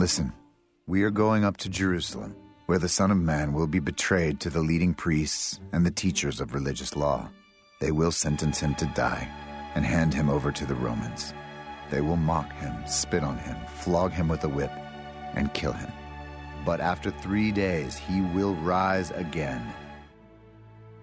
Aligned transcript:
Listen. 0.00 0.32
We 0.86 1.02
are 1.02 1.10
going 1.10 1.44
up 1.44 1.56
to 1.56 1.68
Jerusalem, 1.68 2.36
where 2.66 2.78
the 2.78 2.88
Son 2.88 3.10
of 3.10 3.16
Man 3.16 3.52
will 3.52 3.66
be 3.66 3.80
betrayed 3.80 4.38
to 4.38 4.48
the 4.48 4.60
leading 4.60 4.94
priests 4.94 5.58
and 5.72 5.84
the 5.84 5.90
teachers 5.90 6.40
of 6.40 6.54
religious 6.54 6.94
law. 6.94 7.28
They 7.80 7.90
will 7.90 8.12
sentence 8.12 8.60
him 8.60 8.76
to 8.76 8.86
die 8.94 9.28
and 9.74 9.84
hand 9.84 10.14
him 10.14 10.30
over 10.30 10.52
to 10.52 10.64
the 10.64 10.76
Romans. 10.76 11.34
They 11.90 12.00
will 12.00 12.14
mock 12.16 12.52
him, 12.52 12.76
spit 12.86 13.24
on 13.24 13.38
him, 13.38 13.56
flog 13.78 14.12
him 14.12 14.28
with 14.28 14.44
a 14.44 14.48
whip, 14.48 14.70
and 15.34 15.52
kill 15.52 15.72
him. 15.72 15.90
But 16.64 16.78
after 16.80 17.10
three 17.10 17.50
days, 17.50 17.96
he 17.96 18.20
will 18.20 18.54
rise 18.54 19.10
again. 19.10 19.66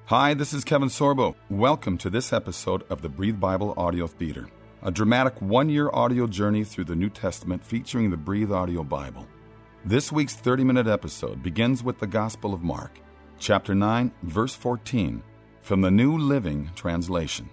Hi, 0.06 0.34
this 0.36 0.54
is 0.54 0.64
Kevin 0.64 0.88
Sorbo. 0.88 1.36
Welcome 1.50 1.98
to 1.98 2.10
this 2.10 2.32
episode 2.32 2.86
of 2.90 3.02
the 3.02 3.10
Breathe 3.10 3.42
Bible 3.42 3.74
Audio 3.76 4.08
Theater, 4.08 4.48
a 4.86 4.92
dramatic 4.92 5.42
one 5.42 5.68
year 5.68 5.90
audio 5.94 6.28
journey 6.28 6.64
through 6.64 6.84
the 6.84 6.96
New 6.96 7.10
Testament 7.10 7.66
featuring 7.66 8.12
the 8.12 8.18
Breathe 8.18 8.52
Audio 8.52 8.84
Bible. 8.84 9.26
This 9.84 10.12
week's 10.12 10.36
30 10.36 10.64
minute 10.64 10.86
episode 10.86 11.42
begins 11.42 11.82
with 11.82 11.98
the 11.98 12.06
Gospel 12.06 12.54
of 12.54 12.62
Mark, 12.62 13.00
chapter 13.40 13.74
9, 13.74 14.12
verse 14.22 14.54
14, 14.54 15.24
from 15.62 15.82
the 15.82 15.90
New 15.90 16.20
Living 16.20 16.70
Translation. 16.76 17.50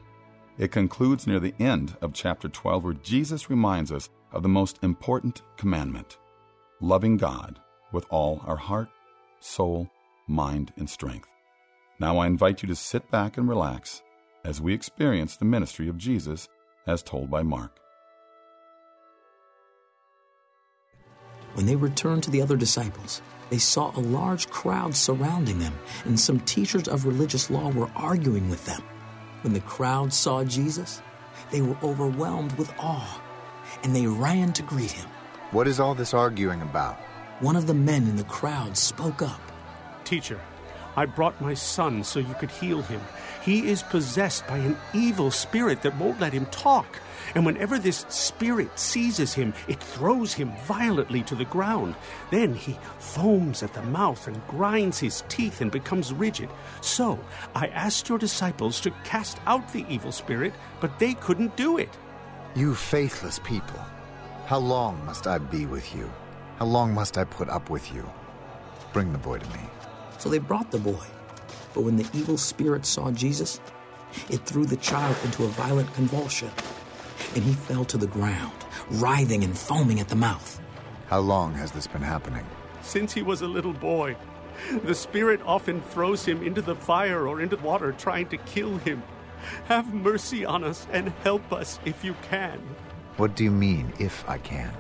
It 0.59 0.73
concludes 0.73 1.27
near 1.27 1.41
the 1.41 1.55
end 1.59 1.97
of 2.03 2.13
chapter 2.13 2.51
12, 2.51 2.85
where 2.85 2.93
Jesus 2.93 3.49
reminds 3.49 3.91
us 3.91 4.11
of 4.31 4.43
the 4.43 4.51
most 4.51 4.79
important 4.83 5.41
commandment 5.57 6.19
loving 6.83 7.17
God 7.17 7.59
with 7.93 8.05
all 8.11 8.43
our 8.45 8.57
heart, 8.57 8.91
soul, 9.41 9.89
mind, 10.29 10.71
and 10.77 10.91
strength. 10.91 11.31
Now 11.99 12.19
I 12.19 12.27
invite 12.27 12.63
you 12.63 12.69
to 12.69 12.77
sit 12.77 13.11
back 13.11 13.39
and 13.39 13.49
relax 13.49 14.03
as 14.45 14.61
we 14.61 14.75
experience 14.75 15.37
the 15.39 15.47
ministry 15.47 15.89
of 15.89 15.97
Jesus 15.97 16.51
as 16.87 17.03
told 17.03 17.31
by 17.31 17.43
Mark. 17.43 17.79
When 21.55 21.67
they 21.67 21.77
returned 21.77 22.23
to 22.25 22.31
the 22.31 22.41
other 22.41 22.57
disciples, 22.57 23.21
they 23.51 23.59
saw 23.59 23.93
a 23.95 24.01
large 24.01 24.49
crowd 24.49 24.97
surrounding 24.97 25.59
them, 25.59 25.75
and 26.07 26.19
some 26.19 26.41
teachers 26.41 26.89
of 26.89 27.05
religious 27.05 27.51
law 27.51 27.71
were 27.71 27.91
arguing 27.95 28.49
with 28.49 28.65
them. 28.65 28.83
When 29.43 29.53
the 29.53 29.61
crowd 29.61 30.13
saw 30.13 30.45
Jesus, 30.45 31.03
they 31.51 31.61
were 31.61 31.77
overwhelmed 31.83 32.53
with 32.53 32.73
awe, 32.79 33.23
and 33.83 33.95
they 33.95 34.07
ran 34.07 34.55
to 34.55 34.63
greet 34.63 34.93
him. 34.93 35.09
What 35.51 35.69
is 35.69 35.81
all 35.81 35.95
this 35.95 36.15
arguing 36.15 36.63
about? 36.63 36.99
One 37.41 37.57
of 37.57 37.67
the 37.67 37.75
men 37.75 38.05
in 38.05 38.17
the 38.17 38.25
crowd 38.25 38.77
spoke 38.77 39.21
up. 39.21 39.41
Teacher, 40.05 40.41
I 40.97 41.07
brought 41.07 41.41
my 41.41 41.55
son 41.55 42.05
so 42.05 42.21
you 42.21 42.35
could 42.35 42.51
heal 42.51 42.83
him. 42.83 43.01
He 43.43 43.69
is 43.69 43.83
possessed 43.83 44.47
by 44.47 44.59
an 44.59 44.77
evil 44.93 45.31
spirit 45.31 45.83
that 45.83 45.97
won't 45.99 46.21
let 46.21 46.33
him 46.33 46.47
talk. 46.47 47.01
And 47.35 47.47
whenever 47.47 47.79
this 47.79 48.05
spirit 48.09 48.79
seizes 48.79 49.33
him, 49.33 49.55
it 49.69 49.83
throws 49.83 50.35
him 50.35 50.53
violently 50.65 51.23
to 51.23 51.35
the 51.35 51.47
ground. 51.47 51.95
Then 52.31 52.55
he 52.55 52.79
foams 52.99 53.63
at 53.63 53.73
the 53.73 53.83
mouth 53.83 54.29
and 54.29 54.47
grinds 54.49 54.99
his 54.99 55.25
teeth 55.29 55.61
and 55.61 55.71
becomes 55.71 56.13
rigid. 56.13 56.51
So 56.83 57.19
I 57.55 57.69
asked 57.69 58.09
your 58.09 58.19
disciples 58.19 58.81
to 58.81 58.91
cast 59.05 59.39
out 59.47 59.73
the 59.73 59.87
evil 59.89 60.13
spirit, 60.13 60.53
but 60.81 60.99
they 60.99 61.15
couldn't 61.15 61.57
do 61.57 61.79
it. 61.79 61.91
You 62.55 62.75
faithless 62.75 63.39
people, 63.39 63.81
how 64.45 64.59
long 64.59 65.03
must 65.07 65.27
I 65.27 65.39
be 65.39 65.65
with 65.65 65.95
you? 65.95 66.13
How 66.59 66.67
long 66.67 66.93
must 66.93 67.17
I 67.17 67.25
put 67.25 67.49
up 67.49 67.71
with 67.71 67.95
you? 67.95 68.09
Bring 68.93 69.11
the 69.11 69.19
boy 69.19 69.39
to 69.39 69.47
me. 69.51 69.72
So 70.23 70.29
they 70.29 70.39
brought 70.39 70.71
the 70.71 70.79
boy. 70.79 71.05
But 71.75 71.81
when 71.81 71.97
the 71.97 72.07
evil 72.15 72.39
spirit 72.39 72.87
saw 72.87 73.11
Jesus, 73.11 73.59
it 74.31 74.47
threw 74.47 74.65
the 74.65 74.77
child 74.77 75.17
into 75.25 75.43
a 75.43 75.49
violent 75.49 75.93
convulsion 75.95 76.49
and 77.35 77.43
he 77.43 77.53
fell 77.55 77.85
to 77.87 77.97
the 77.97 78.07
ground, 78.07 78.55
writhing 78.89 79.43
and 79.43 79.59
foaming 79.59 79.99
at 79.99 80.07
the 80.07 80.15
mouth. 80.15 80.61
How 81.09 81.19
long 81.19 81.55
has 81.55 81.73
this 81.73 81.89
been 81.89 82.03
happening? 82.03 82.47
Since 82.83 83.13
he 83.13 83.23
was 83.23 83.43
a 83.43 83.49
little 83.49 83.73
boy. 83.73 84.15
The 84.85 84.95
Spirit 84.95 85.41
often 85.45 85.83
throws 85.83 86.25
him 86.25 86.41
into 86.45 86.63
the 86.63 86.77
fire 86.77 87.27
or 87.27 87.41
into 87.41 87.57
the 87.57 87.63
water 87.65 87.91
trying 87.91 88.29
to 88.29 88.37
kill 88.37 88.77
him. 88.77 89.03
Have 89.65 89.93
mercy 89.93 90.45
on 90.45 90.63
us 90.63 90.87
and 90.93 91.09
help 91.25 91.53
us 91.53 91.81
if 91.85 92.05
you 92.05 92.15
can. 92.31 92.61
What 93.17 93.35
do 93.35 93.43
you 93.43 93.51
mean, 93.51 93.93
if 93.99 94.25
I 94.29 94.39
can? 94.39 94.73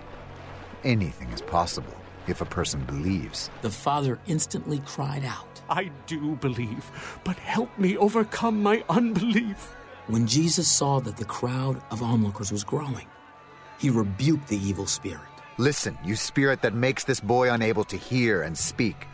Anything 0.85 1.31
is 1.31 1.43
possible 1.43 2.02
if 2.27 2.41
a 2.41 2.47
person 2.47 2.83
believes. 2.85 3.51
The 3.63 3.71
father 3.71 4.19
instantly 4.27 4.81
cried 4.87 5.25
out, 5.25 5.61
I 5.69 5.91
do 6.07 6.37
believe, 6.37 6.91
but 7.25 7.37
help 7.37 7.77
me 7.79 7.97
overcome 7.97 8.63
my 8.63 8.85
unbelief. 8.89 9.75
When 10.07 10.27
Jesus 10.27 10.71
saw 10.71 11.01
that 11.01 11.17
the 11.17 11.25
crowd 11.25 11.81
of 11.91 12.03
onlookers 12.03 12.53
was 12.53 12.65
growing, 12.65 13.07
he 13.79 13.91
rebuked 13.91 14.49
the 14.49 14.59
evil 14.59 14.87
spirit. 14.87 15.21
Listen, 15.59 15.97
you 16.05 16.17
spirit 16.17 16.63
that 16.63 16.75
makes 16.75 17.05
this 17.05 17.21
boy 17.21 17.53
unable 17.53 17.85
to 17.85 17.97
hear 17.97 18.43
and 18.43 18.57
speak. 18.57 19.07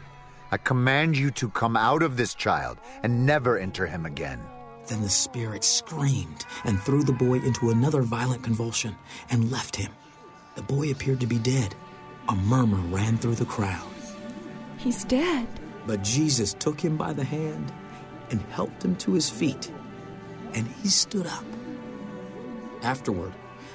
I 0.50 0.56
command 0.56 1.16
you 1.16 1.30
to 1.32 1.50
come 1.50 1.76
out 1.76 2.02
of 2.02 2.16
this 2.16 2.34
child 2.34 2.78
and 3.02 3.26
never 3.26 3.58
enter 3.58 3.86
him 3.86 4.06
again. 4.06 4.40
Then 4.86 5.02
the 5.02 5.08
spirit 5.10 5.64
screamed 5.64 6.46
and 6.64 6.80
threw 6.80 7.02
the 7.02 7.12
boy 7.12 7.40
into 7.40 7.70
another 7.70 8.02
violent 8.02 8.42
convulsion 8.42 8.96
and 9.30 9.50
left 9.50 9.76
him. 9.76 9.92
The 10.54 10.62
boy 10.62 10.90
appeared 10.90 11.20
to 11.20 11.26
be 11.26 11.38
dead. 11.38 11.74
A 12.28 12.34
murmur 12.36 12.80
ran 12.94 13.16
through 13.18 13.36
the 13.36 13.44
crowd. 13.44 13.88
He's 14.76 15.04
dead. 15.04 15.46
But 15.86 16.02
Jesus 16.02 16.54
took 16.54 16.80
him 16.80 16.96
by 16.96 17.12
the 17.12 17.24
hand 17.24 17.72
and 18.30 18.40
helped 18.50 18.84
him 18.84 18.94
to 18.96 19.14
his 19.14 19.30
feet 19.30 19.70
and 20.54 20.66
he 20.82 20.88
stood 20.88 21.26
up. 21.26 21.44
Afterward, 22.82 23.32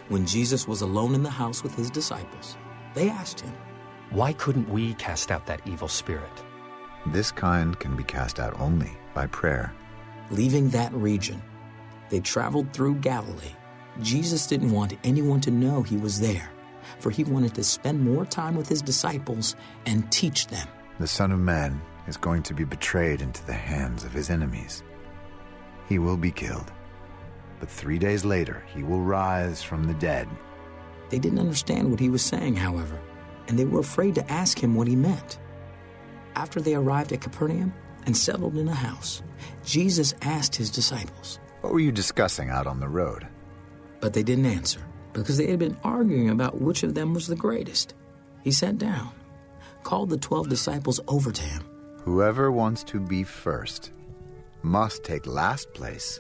when 0.10 0.26
Jesus 0.26 0.68
was 0.68 0.82
alone 0.82 1.16
in 1.16 1.24
the 1.24 1.30
house 1.30 1.64
with 1.64 1.76
his 1.76 1.90
disciples, 1.90 2.58
they 2.94 3.10
asked 3.10 3.42
him, 3.42 3.54
Why 4.12 4.34
couldn't 4.34 4.70
we 4.70 4.94
cast 4.96 5.32
out 5.32 5.46
that 5.46 5.62
evil 5.66 5.88
spirit? 5.88 6.44
This 7.08 7.32
kind 7.32 7.78
can 7.80 7.96
be 7.96 8.04
cast 8.04 8.40
out 8.40 8.60
only 8.60 8.92
by 9.14 9.28
prayer. 9.28 9.74
Leaving 10.30 10.70
that 10.70 10.94
region, 10.94 11.42
they 12.10 12.20
traveled 12.20 12.72
through 12.74 12.96
Galilee. 12.96 13.56
Jesus 14.02 14.48
didn't 14.48 14.72
want 14.72 14.98
anyone 15.04 15.42
to 15.42 15.52
know 15.52 15.84
he 15.84 15.98
was 15.98 16.20
there, 16.20 16.50
for 17.00 17.10
he 17.10 17.24
wanted 17.24 17.56
to 17.56 17.64
spend 17.64 18.02
more 18.02 18.26
time 18.26 18.56
with 18.56 18.68
his 18.68 18.82
disciples 18.82 19.56
and 19.86 20.12
teach 20.12 20.48
them. 20.48 20.68
The 21.00 21.08
Son 21.08 21.32
of 21.32 21.40
Man 21.40 21.82
is 22.08 22.18
going 22.18 22.44
to 22.44 22.54
be 22.54 22.64
betrayed 22.64 23.22
into 23.22 23.46
the 23.46 23.54
hands 23.54 24.04
of 24.04 24.12
his 24.12 24.30
enemies 24.30 24.84
he 25.88 26.00
will 26.00 26.18
be 26.18 26.32
killed. 26.32 26.72
But 27.60 27.70
three 27.70 28.00
days 28.00 28.26
later, 28.26 28.64
he 28.74 28.84
will 28.84 29.02
rise 29.02 29.62
from 29.62 29.86
the 29.86 29.94
dead. 29.94 30.28
They 31.10 31.20
didn't 31.20 31.40
understand 31.40 31.92
what 31.92 32.00
he 32.00 32.10
was 32.10 32.22
saying, 32.22 32.56
however, 32.56 33.00
and 33.48 33.58
they 33.58 33.66
were 33.66 33.80
afraid 33.80 34.16
to 34.16 34.32
ask 34.32 34.58
him 34.60 34.76
what 34.76 34.88
he 34.88 34.96
meant. 34.96 35.38
After 36.36 36.60
they 36.60 36.76
arrived 36.76 37.12
at 37.14 37.22
Capernaum 37.22 37.74
and 38.06 38.18
settled 38.18 38.58
in 38.58 38.68
a 38.68 38.74
house, 38.74 39.22
Jesus 39.64 40.16
asked 40.22 40.56
his 40.56 40.72
disciples, 40.72 41.40
What 41.62 41.72
were 41.72 41.80
you 41.80 41.92
discussing 41.92 42.50
out 42.50 42.68
on 42.68 42.80
the 42.80 42.90
road? 42.90 43.28
But 44.00 44.14
they 44.14 44.24
didn't 44.24 44.48
answer 44.48 44.82
because 45.14 45.38
they 45.38 45.48
had 45.48 45.60
been 45.60 45.78
arguing 45.84 46.30
about 46.30 46.60
which 46.60 46.84
of 46.84 46.96
them 46.96 47.14
was 47.14 47.28
the 47.28 47.36
greatest. 47.36 47.94
He 48.44 48.52
sat 48.52 48.78
down, 48.78 49.12
called 49.84 50.10
the 50.10 50.18
twelve 50.18 50.50
disciples 50.50 51.00
over 51.08 51.32
to 51.32 51.42
him. 51.42 51.64
Whoever 52.02 52.52
wants 52.52 52.84
to 52.86 53.00
be 53.00 53.24
first 53.24 53.92
must 54.62 55.04
take 55.04 55.26
last 55.26 55.74
place 55.74 56.20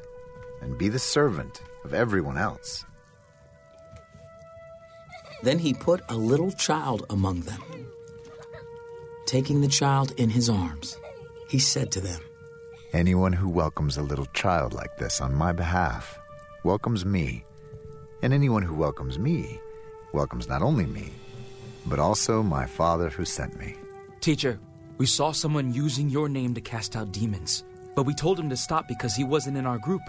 and 0.61 0.77
be 0.77 0.87
the 0.87 0.99
servant 0.99 1.61
of 1.83 1.93
everyone 1.93 2.37
else. 2.37 2.85
Then 5.41 5.59
he 5.59 5.73
put 5.73 6.01
a 6.07 6.15
little 6.15 6.51
child 6.51 7.05
among 7.09 7.41
them. 7.41 7.61
Taking 9.25 9.59
the 9.59 9.67
child 9.67 10.13
in 10.17 10.29
his 10.29 10.49
arms, 10.49 10.97
he 11.49 11.59
said 11.59 11.91
to 11.91 12.01
them, 12.01 12.21
Anyone 12.93 13.33
who 13.33 13.49
welcomes 13.49 13.97
a 13.97 14.03
little 14.03 14.27
child 14.27 14.73
like 14.73 14.97
this 14.97 15.19
on 15.19 15.33
my 15.33 15.51
behalf 15.51 16.19
welcomes 16.63 17.05
me, 17.05 17.43
and 18.23 18.33
anyone 18.33 18.63
who 18.63 18.73
welcomes 18.73 19.19
me 19.19 19.59
welcomes 20.13 20.47
not 20.47 20.61
only 20.61 20.85
me, 20.85 21.11
but 21.85 21.99
also 21.99 22.41
my 22.41 22.65
Father 22.65 23.09
who 23.09 23.25
sent 23.25 23.59
me. 23.59 23.75
Teacher, 24.21 24.59
we 24.97 25.05
saw 25.05 25.31
someone 25.31 25.73
using 25.73 26.09
your 26.09 26.29
name 26.29 26.53
to 26.53 26.61
cast 26.61 26.95
out 26.95 27.11
demons 27.11 27.63
But 27.95 28.05
we 28.07 28.13
told 28.15 28.39
him 28.39 28.49
to 28.49 28.57
stop 28.57 28.87
because 28.87 29.15
he 29.15 29.23
wasn't 29.23 29.57
in 29.57 29.67
our 29.67 29.77
group. 29.77 30.01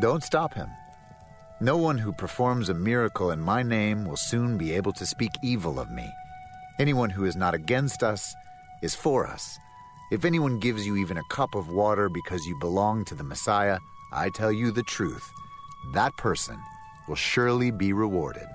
Don't 0.00 0.24
stop 0.24 0.54
him. 0.54 0.68
No 1.60 1.76
one 1.76 1.98
who 1.98 2.12
performs 2.12 2.68
a 2.68 2.74
miracle 2.74 3.30
in 3.30 3.40
my 3.40 3.62
name 3.62 4.04
will 4.04 4.16
soon 4.16 4.58
be 4.58 4.72
able 4.72 4.92
to 4.92 5.06
speak 5.06 5.30
evil 5.42 5.78
of 5.78 5.90
me. 5.90 6.08
Anyone 6.80 7.10
who 7.10 7.24
is 7.24 7.36
not 7.36 7.54
against 7.54 8.02
us 8.02 8.34
is 8.82 8.94
for 8.94 9.26
us. 9.26 9.58
If 10.10 10.24
anyone 10.24 10.58
gives 10.58 10.86
you 10.86 10.96
even 10.96 11.18
a 11.18 11.28
cup 11.30 11.54
of 11.54 11.68
water 11.68 12.08
because 12.08 12.46
you 12.46 12.56
belong 12.58 13.04
to 13.06 13.14
the 13.14 13.24
Messiah, 13.24 13.78
I 14.12 14.30
tell 14.30 14.50
you 14.50 14.70
the 14.72 14.84
truth. 14.84 15.30
That 15.94 16.16
person 16.16 16.58
will 17.08 17.16
surely 17.16 17.70
be 17.70 17.92
rewarded. 17.92 18.46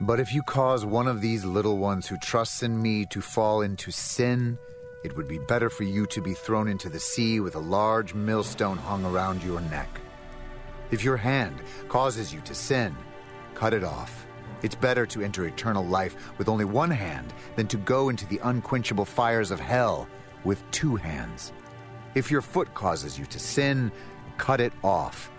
But 0.00 0.20
if 0.20 0.32
you 0.32 0.42
cause 0.42 0.84
one 0.84 1.08
of 1.08 1.20
these 1.20 1.44
little 1.44 1.78
ones 1.78 2.06
who 2.06 2.16
trusts 2.18 2.62
in 2.62 2.80
me 2.80 3.04
to 3.06 3.20
fall 3.20 3.62
into 3.62 3.90
sin, 3.90 4.56
it 5.04 5.16
would 5.16 5.26
be 5.26 5.38
better 5.38 5.70
for 5.70 5.84
you 5.84 6.06
to 6.06 6.20
be 6.20 6.34
thrown 6.34 6.68
into 6.68 6.88
the 6.88 7.00
sea 7.00 7.40
with 7.40 7.56
a 7.56 7.60
large 7.60 8.14
millstone 8.14 8.78
hung 8.78 9.04
around 9.04 9.42
your 9.42 9.60
neck. 9.62 9.88
If 10.90 11.02
your 11.02 11.16
hand 11.16 11.60
causes 11.88 12.32
you 12.32 12.40
to 12.42 12.54
sin, 12.54 12.96
cut 13.54 13.74
it 13.74 13.82
off. 13.82 14.26
It's 14.62 14.74
better 14.74 15.06
to 15.06 15.22
enter 15.22 15.46
eternal 15.46 15.84
life 15.84 16.16
with 16.38 16.48
only 16.48 16.64
one 16.64 16.90
hand 16.90 17.32
than 17.56 17.66
to 17.68 17.76
go 17.76 18.08
into 18.08 18.26
the 18.26 18.40
unquenchable 18.42 19.04
fires 19.04 19.50
of 19.50 19.60
hell 19.60 20.08
with 20.44 20.68
two 20.70 20.96
hands. 20.96 21.52
If 22.14 22.30
your 22.30 22.42
foot 22.42 22.72
causes 22.74 23.18
you 23.18 23.26
to 23.26 23.38
sin, 23.38 23.92
cut 24.36 24.60
it 24.60 24.72
off. 24.82 25.30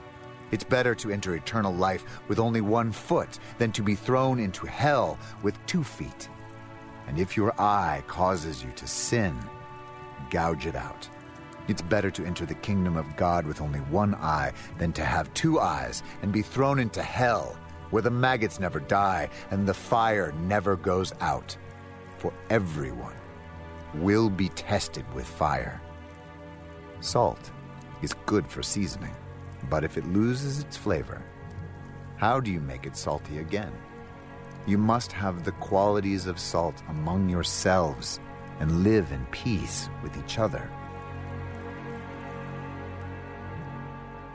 It's 0.51 0.63
better 0.63 0.95
to 0.95 1.11
enter 1.11 1.35
eternal 1.35 1.73
life 1.73 2.03
with 2.27 2.39
only 2.39 2.61
one 2.61 2.91
foot 2.91 3.39
than 3.57 3.71
to 3.73 3.83
be 3.83 3.95
thrown 3.95 4.39
into 4.39 4.65
hell 4.65 5.17
with 5.43 5.63
two 5.65 5.83
feet. 5.83 6.29
And 7.07 7.19
if 7.19 7.35
your 7.35 7.59
eye 7.59 8.03
causes 8.07 8.63
you 8.63 8.71
to 8.75 8.87
sin, 8.87 9.37
gouge 10.29 10.65
it 10.65 10.75
out. 10.75 11.09
It's 11.67 11.81
better 11.81 12.09
to 12.11 12.25
enter 12.25 12.45
the 12.45 12.55
kingdom 12.55 12.97
of 12.97 13.15
God 13.15 13.45
with 13.45 13.61
only 13.61 13.79
one 13.79 14.15
eye 14.15 14.53
than 14.79 14.91
to 14.93 15.05
have 15.05 15.33
two 15.33 15.59
eyes 15.59 16.01
and 16.21 16.31
be 16.31 16.41
thrown 16.41 16.79
into 16.79 17.03
hell, 17.03 17.55
where 17.91 18.01
the 18.01 18.09
maggots 18.09 18.59
never 18.59 18.79
die 18.79 19.29
and 19.51 19.67
the 19.67 19.73
fire 19.73 20.31
never 20.47 20.75
goes 20.75 21.13
out. 21.21 21.55
For 22.17 22.33
everyone 22.49 23.15
will 23.95 24.29
be 24.29 24.49
tested 24.49 25.05
with 25.13 25.27
fire. 25.27 25.81
Salt 27.01 27.51
is 28.01 28.13
good 28.25 28.47
for 28.47 28.61
seasoning, 28.63 29.15
but 29.69 29.83
if 29.83 29.97
it 29.97 30.05
loses 30.07 30.59
its 30.59 30.77
flavor, 30.77 31.21
how 32.17 32.39
do 32.39 32.51
you 32.51 32.59
make 32.59 32.85
it 32.85 32.97
salty 32.97 33.39
again? 33.39 33.71
You 34.67 34.77
must 34.77 35.11
have 35.11 35.43
the 35.43 35.53
qualities 35.53 36.27
of 36.27 36.39
salt 36.39 36.83
among 36.89 37.29
yourselves 37.29 38.19
and 38.59 38.83
live 38.83 39.11
in 39.11 39.25
peace 39.27 39.89
with 40.03 40.17
each 40.17 40.37
other. 40.37 40.69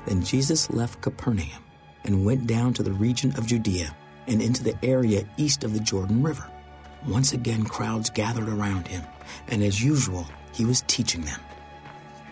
Then 0.07 0.23
Jesus 0.23 0.71
left 0.71 1.01
Capernaum 1.01 1.63
and 2.05 2.25
went 2.25 2.47
down 2.47 2.75
to 2.75 2.83
the 2.83 2.93
region 2.93 3.35
of 3.37 3.47
Judea 3.47 3.95
and 4.27 4.43
into 4.43 4.65
the 4.65 4.77
area 4.85 5.27
east 5.37 5.65
of 5.65 5.73
the 5.73 5.81
Jordan 5.81 6.23
River. 6.23 6.51
Once 7.07 7.33
again, 7.33 7.65
crowds 7.65 8.09
gathered 8.11 8.49
around 8.49 8.89
him, 8.89 9.03
and 9.49 9.63
as 9.63 9.83
usual, 9.83 10.27
he 10.53 10.65
was 10.65 10.83
teaching 10.87 11.21
them. 11.23 11.41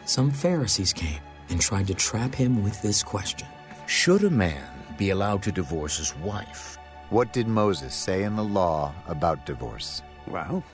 Some 0.06 0.30
Pharisees 0.30 0.92
came 0.92 1.20
and 1.52 1.60
tried 1.60 1.87
to 1.87 1.94
trap 1.94 2.34
him 2.34 2.64
with 2.64 2.81
this 2.82 3.02
question 3.02 3.46
Should 3.87 4.25
a 4.25 4.31
man 4.31 4.66
be 4.96 5.10
allowed 5.10 5.43
to 5.44 5.52
divorce 5.52 5.99
his 5.99 6.16
wife? 6.16 6.78
What 7.10 7.32
did 7.32 7.46
Moses 7.46 7.94
say 7.94 8.25
in 8.25 8.37
the 8.37 8.43
law 8.43 8.94
about 9.06 9.46
divorce? 9.46 10.02
Well, 10.26 10.64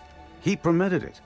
he 0.40 0.56
permitted 0.56 1.02
it. 1.02 1.20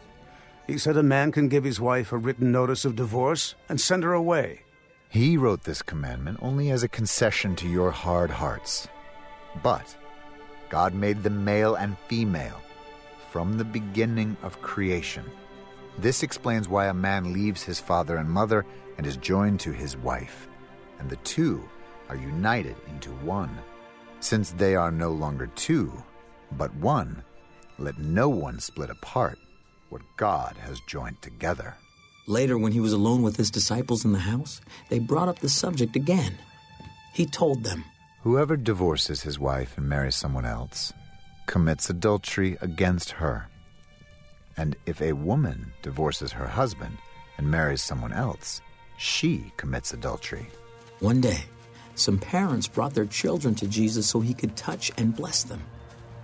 He 0.67 0.79
said 0.79 0.97
a 0.97 1.03
man 1.03 1.33
can 1.33 1.49
give 1.49 1.65
his 1.65 1.81
wife 1.81 2.13
a 2.13 2.17
written 2.17 2.51
notice 2.51 2.85
of 2.85 2.97
divorce 2.97 3.55
and 3.69 3.79
send 3.81 4.05
her 4.05 4.15
away. 4.15 4.63
He 5.11 5.37
wrote 5.37 5.65
this 5.65 5.83
commandment 5.83 6.39
only 6.41 6.71
as 6.71 6.83
a 6.83 6.89
concession 6.89 7.55
to 7.57 7.69
your 7.69 7.91
hard 7.91 8.31
hearts. 8.31 8.89
But 9.63 9.95
God 10.71 10.95
made 10.95 11.23
them 11.23 11.45
male 11.45 11.75
and 11.75 11.99
female 12.09 12.63
from 13.31 13.59
the 13.59 13.65
beginning 13.65 14.37
of 14.43 14.63
creation. 14.63 15.25
This 15.99 16.23
explains 16.23 16.69
why 16.69 16.87
a 16.87 16.95
man 16.95 17.33
leaves 17.33 17.63
his 17.63 17.81
father 17.81 18.17
and 18.17 18.29
mother 18.29 18.65
and 18.97 19.07
is 19.07 19.17
joined 19.17 19.61
to 19.61 19.73
his 19.73 19.97
wife, 19.97 20.49
and 20.99 21.09
the 21.09 21.17
two 21.17 21.69
are 22.09 22.17
united 22.17 22.77
into 22.89 23.11
one. 23.11 23.57
Since 24.21 24.53
they 24.53 24.75
are 24.75 24.91
no 24.93 25.11
longer 25.11 25.49
two, 25.57 25.93
but 26.53 26.75
one, 26.77 27.23
let 27.79 27.99
no 27.99 28.29
one 28.29 28.61
split 28.61 28.91
apart 28.91 29.39
what 29.89 30.03
God 30.17 30.57
has 30.59 30.81
joined 30.89 31.21
together. 31.21 31.75
Later, 32.27 32.57
when 32.57 32.73
he 32.73 32.81
was 32.81 32.93
alone 32.93 33.23
with 33.23 33.37
his 33.37 33.51
disciples 33.51 34.05
in 34.05 34.13
the 34.13 34.19
house, 34.19 34.61
they 34.89 34.99
brought 34.99 35.29
up 35.29 35.41
the 35.41 35.49
subject 35.49 35.97
again. 35.97 36.39
He 37.13 37.27
told 37.27 37.65
them, 37.65 37.85
Whoever 38.23 38.57
divorces 38.57 39.23
his 39.23 39.39
wife 39.39 39.77
and 39.77 39.89
marries 39.89 40.15
someone 40.15 40.47
else 40.47 40.93
commits 41.47 41.91
adultery 41.91 42.57
against 42.61 43.11
her. 43.13 43.49
And 44.57 44.77
if 44.87 45.01
a 45.01 45.13
woman 45.13 45.73
divorces 45.83 46.33
her 46.33 46.47
husband 46.47 46.99
and 47.39 47.51
marries 47.51 47.83
someone 47.83 48.13
else, 48.13 48.61
she 48.99 49.53
commits 49.57 49.93
adultery. 49.93 50.47
One 51.01 51.21
day, 51.21 51.45
some 51.95 52.19
parents 52.19 52.69
brought 52.69 52.95
their 52.95 53.07
children 53.07 53.55
to 53.57 53.67
Jesus 53.67 54.09
so 54.09 54.21
he 54.21 54.35
could 54.35 54.57
touch 54.57 54.91
and 54.97 55.17
bless 55.17 55.43
them. 55.43 55.63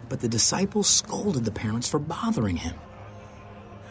But 0.08 0.20
the 0.20 0.28
disciples 0.28 0.88
scolded 0.88 1.44
the 1.44 1.50
parents 1.50 1.88
for 1.88 1.98
bothering 1.98 2.56
him. 2.56 2.74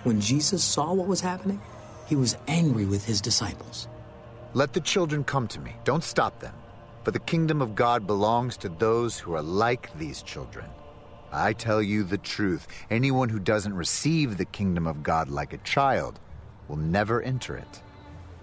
When 0.04 0.22
Jesus 0.22 0.64
saw 0.64 0.94
what 0.94 1.08
was 1.08 1.22
happening, 1.22 1.62
he 2.08 2.16
was 2.16 2.38
angry 2.48 2.86
with 2.86 3.06
his 3.06 3.22
disciples. 3.22 3.88
Let 4.54 4.74
the 4.74 4.82
children 4.82 5.24
come 5.24 5.48
to 5.50 5.60
me. 5.60 5.76
Don't 5.84 6.04
stop 6.04 6.40
them. 6.40 6.54
For 7.04 7.12
the 7.12 7.20
kingdom 7.20 7.62
of 7.62 7.76
God 7.76 8.08
belongs 8.08 8.58
to 8.58 8.70
those 8.70 9.20
who 9.20 9.34
are 9.34 9.42
like 9.42 9.96
these 9.98 10.22
children. 10.22 10.66
I 11.32 11.54
tell 11.54 11.82
you 11.82 12.04
the 12.04 12.18
truth 12.18 12.68
anyone 12.90 13.30
who 13.30 13.40
doesn't 13.40 13.76
receive 13.76 14.38
the 14.38 14.46
kingdom 14.46 14.88
of 14.88 15.04
God 15.04 15.30
like 15.30 15.54
a 15.54 15.58
child 15.60 16.20
will 16.68 16.78
never 16.78 17.22
enter 17.22 17.58
it. 17.58 17.82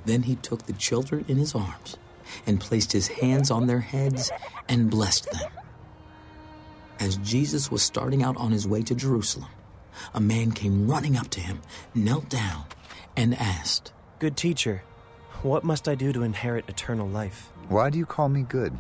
Then 0.05 0.23
he 0.23 0.37
took 0.37 0.65
the 0.65 0.73
children 0.75 1.25
in 1.29 1.37
his 1.37 1.55
arms 1.55 1.97
and 2.47 2.61
placed 2.61 2.93
his 2.93 3.09
hands 3.09 3.51
on 3.51 3.67
their 3.67 3.81
heads 3.81 4.31
and 4.69 4.91
blessed 4.91 5.31
them. 5.31 5.51
As 7.01 7.17
Jesus 7.19 7.71
was 7.71 7.83
starting 7.83 8.23
out 8.23 8.37
on 8.37 8.53
his 8.53 8.69
way 8.69 8.83
to 8.83 8.95
Jerusalem, 8.95 9.51
a 10.13 10.21
man 10.21 10.53
came 10.53 10.89
running 10.89 11.17
up 11.17 11.29
to 11.31 11.41
him, 11.41 11.61
knelt 11.95 12.29
down, 12.29 12.65
and 13.17 13.35
asked, 13.35 13.93
Good 14.19 14.37
teacher, 14.37 14.83
what 15.43 15.65
must 15.65 15.89
I 15.89 15.95
do 15.95 16.13
to 16.13 16.23
inherit 16.23 16.69
eternal 16.69 17.09
life? 17.09 17.51
Why 17.69 17.91
do 17.91 17.99
you 17.99 18.07
call 18.07 18.29
me 18.29 18.43
good? 18.43 18.77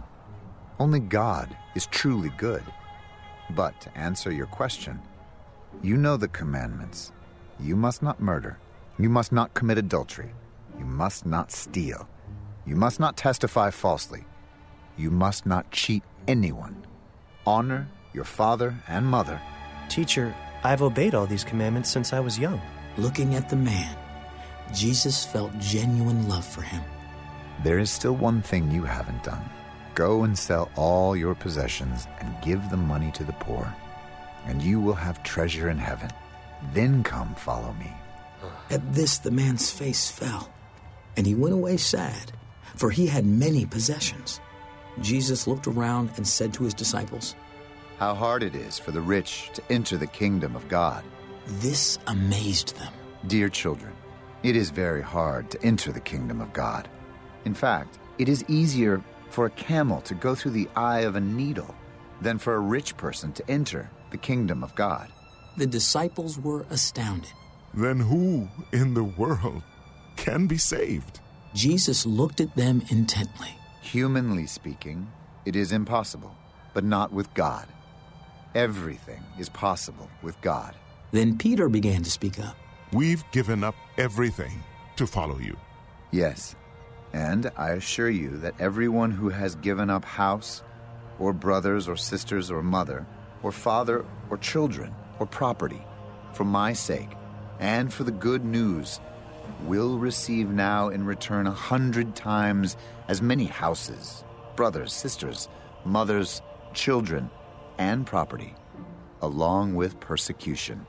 Only 0.78 1.00
God 1.00 1.56
is 1.74 1.86
truly 1.86 2.30
good. 2.36 2.62
But 3.50 3.80
to 3.82 3.96
answer 3.96 4.32
your 4.32 4.46
question, 4.46 5.00
you 5.82 5.96
know 5.96 6.16
the 6.16 6.28
commandments. 6.28 7.12
You 7.60 7.76
must 7.76 8.02
not 8.02 8.20
murder. 8.20 8.58
You 8.98 9.08
must 9.08 9.32
not 9.32 9.54
commit 9.54 9.78
adultery. 9.78 10.32
You 10.78 10.84
must 10.84 11.26
not 11.26 11.52
steal. 11.52 12.08
You 12.66 12.76
must 12.76 12.98
not 12.98 13.16
testify 13.16 13.70
falsely. 13.70 14.24
You 14.96 15.10
must 15.10 15.46
not 15.46 15.70
cheat 15.70 16.02
anyone. 16.26 16.86
Honor 17.46 17.88
your 18.12 18.24
father 18.24 18.74
and 18.88 19.04
mother. 19.04 19.40
Teacher, 19.88 20.34
I've 20.62 20.82
obeyed 20.82 21.14
all 21.14 21.26
these 21.26 21.44
commandments 21.44 21.90
since 21.90 22.12
I 22.12 22.20
was 22.20 22.38
young. 22.38 22.60
Looking 22.96 23.34
at 23.34 23.50
the 23.50 23.56
man, 23.56 23.96
Jesus 24.72 25.24
felt 25.26 25.56
genuine 25.58 26.28
love 26.28 26.44
for 26.44 26.62
him. 26.62 26.82
There 27.62 27.78
is 27.78 27.90
still 27.90 28.14
one 28.14 28.40
thing 28.40 28.70
you 28.70 28.84
haven't 28.84 29.22
done. 29.22 29.44
Go 29.94 30.24
and 30.24 30.36
sell 30.36 30.70
all 30.74 31.16
your 31.16 31.36
possessions 31.36 32.08
and 32.18 32.42
give 32.42 32.68
the 32.68 32.76
money 32.76 33.12
to 33.12 33.22
the 33.22 33.32
poor, 33.34 33.72
and 34.46 34.60
you 34.60 34.80
will 34.80 34.94
have 34.94 35.22
treasure 35.22 35.70
in 35.70 35.78
heaven. 35.78 36.10
Then 36.72 37.04
come 37.04 37.34
follow 37.36 37.72
me. 37.74 37.92
At 38.70 38.92
this, 38.92 39.18
the 39.18 39.30
man's 39.30 39.70
face 39.70 40.10
fell, 40.10 40.50
and 41.16 41.26
he 41.26 41.34
went 41.34 41.54
away 41.54 41.76
sad, 41.76 42.32
for 42.74 42.90
he 42.90 43.06
had 43.06 43.24
many 43.24 43.66
possessions. 43.66 44.40
Jesus 45.00 45.46
looked 45.46 45.68
around 45.68 46.10
and 46.16 46.26
said 46.26 46.52
to 46.54 46.64
his 46.64 46.74
disciples, 46.74 47.36
How 47.98 48.14
hard 48.14 48.42
it 48.42 48.56
is 48.56 48.78
for 48.78 48.90
the 48.90 49.00
rich 49.00 49.50
to 49.54 49.62
enter 49.70 49.96
the 49.96 50.06
kingdom 50.06 50.56
of 50.56 50.68
God. 50.68 51.04
This 51.46 51.98
amazed 52.08 52.76
them. 52.78 52.92
Dear 53.28 53.48
children, 53.48 53.92
it 54.42 54.56
is 54.56 54.70
very 54.70 55.02
hard 55.02 55.50
to 55.52 55.62
enter 55.62 55.92
the 55.92 56.00
kingdom 56.00 56.40
of 56.40 56.52
God. 56.52 56.88
In 57.44 57.54
fact, 57.54 57.98
it 58.18 58.28
is 58.28 58.44
easier 58.48 59.02
for 59.34 59.46
a 59.46 59.50
camel 59.50 60.00
to 60.02 60.14
go 60.14 60.32
through 60.32 60.52
the 60.52 60.68
eye 60.76 61.00
of 61.00 61.16
a 61.16 61.20
needle 61.20 61.74
than 62.20 62.38
for 62.38 62.54
a 62.54 62.60
rich 62.60 62.96
person 62.96 63.32
to 63.32 63.50
enter 63.50 63.90
the 64.12 64.16
kingdom 64.16 64.62
of 64.62 64.72
God. 64.76 65.08
The 65.56 65.66
disciples 65.66 66.38
were 66.38 66.64
astounded. 66.70 67.32
Then 67.74 67.98
who 67.98 68.48
in 68.72 68.94
the 68.94 69.02
world 69.02 69.64
can 70.14 70.46
be 70.46 70.56
saved? 70.56 71.18
Jesus 71.52 72.06
looked 72.06 72.40
at 72.40 72.54
them 72.54 72.80
intently. 72.90 73.48
Humanly 73.82 74.46
speaking, 74.46 75.10
it 75.44 75.56
is 75.56 75.72
impossible, 75.72 76.36
but 76.72 76.84
not 76.84 77.12
with 77.12 77.34
God. 77.34 77.66
Everything 78.54 79.24
is 79.36 79.48
possible 79.48 80.08
with 80.22 80.40
God. 80.42 80.76
Then 81.10 81.36
Peter 81.36 81.68
began 81.68 82.04
to 82.04 82.10
speak 82.10 82.38
up. 82.38 82.56
We've 82.92 83.24
given 83.32 83.64
up 83.64 83.74
everything 83.98 84.62
to 84.94 85.08
follow 85.08 85.38
you. 85.40 85.56
Yes, 86.12 86.54
and 87.14 87.48
I 87.56 87.70
assure 87.70 88.10
you 88.10 88.38
that 88.38 88.60
everyone 88.60 89.12
who 89.12 89.28
has 89.28 89.54
given 89.54 89.88
up 89.88 90.04
house, 90.04 90.64
or 91.20 91.32
brothers, 91.32 91.86
or 91.86 91.94
sisters, 91.94 92.50
or 92.50 92.60
mother, 92.60 93.06
or 93.44 93.52
father, 93.52 94.04
or 94.30 94.36
children, 94.38 94.92
or 95.20 95.26
property, 95.26 95.80
for 96.32 96.42
my 96.42 96.72
sake, 96.72 97.10
and 97.60 97.94
for 97.94 98.02
the 98.02 98.10
good 98.10 98.44
news, 98.44 98.98
will 99.62 99.96
receive 99.96 100.50
now 100.50 100.88
in 100.88 101.06
return 101.06 101.46
a 101.46 101.52
hundred 101.52 102.16
times 102.16 102.76
as 103.06 103.22
many 103.22 103.44
houses, 103.44 104.24
brothers, 104.56 104.92
sisters, 104.92 105.48
mothers, 105.84 106.42
children, 106.72 107.30
and 107.78 108.04
property, 108.08 108.56
along 109.22 109.76
with 109.76 110.00
persecution. 110.00 110.84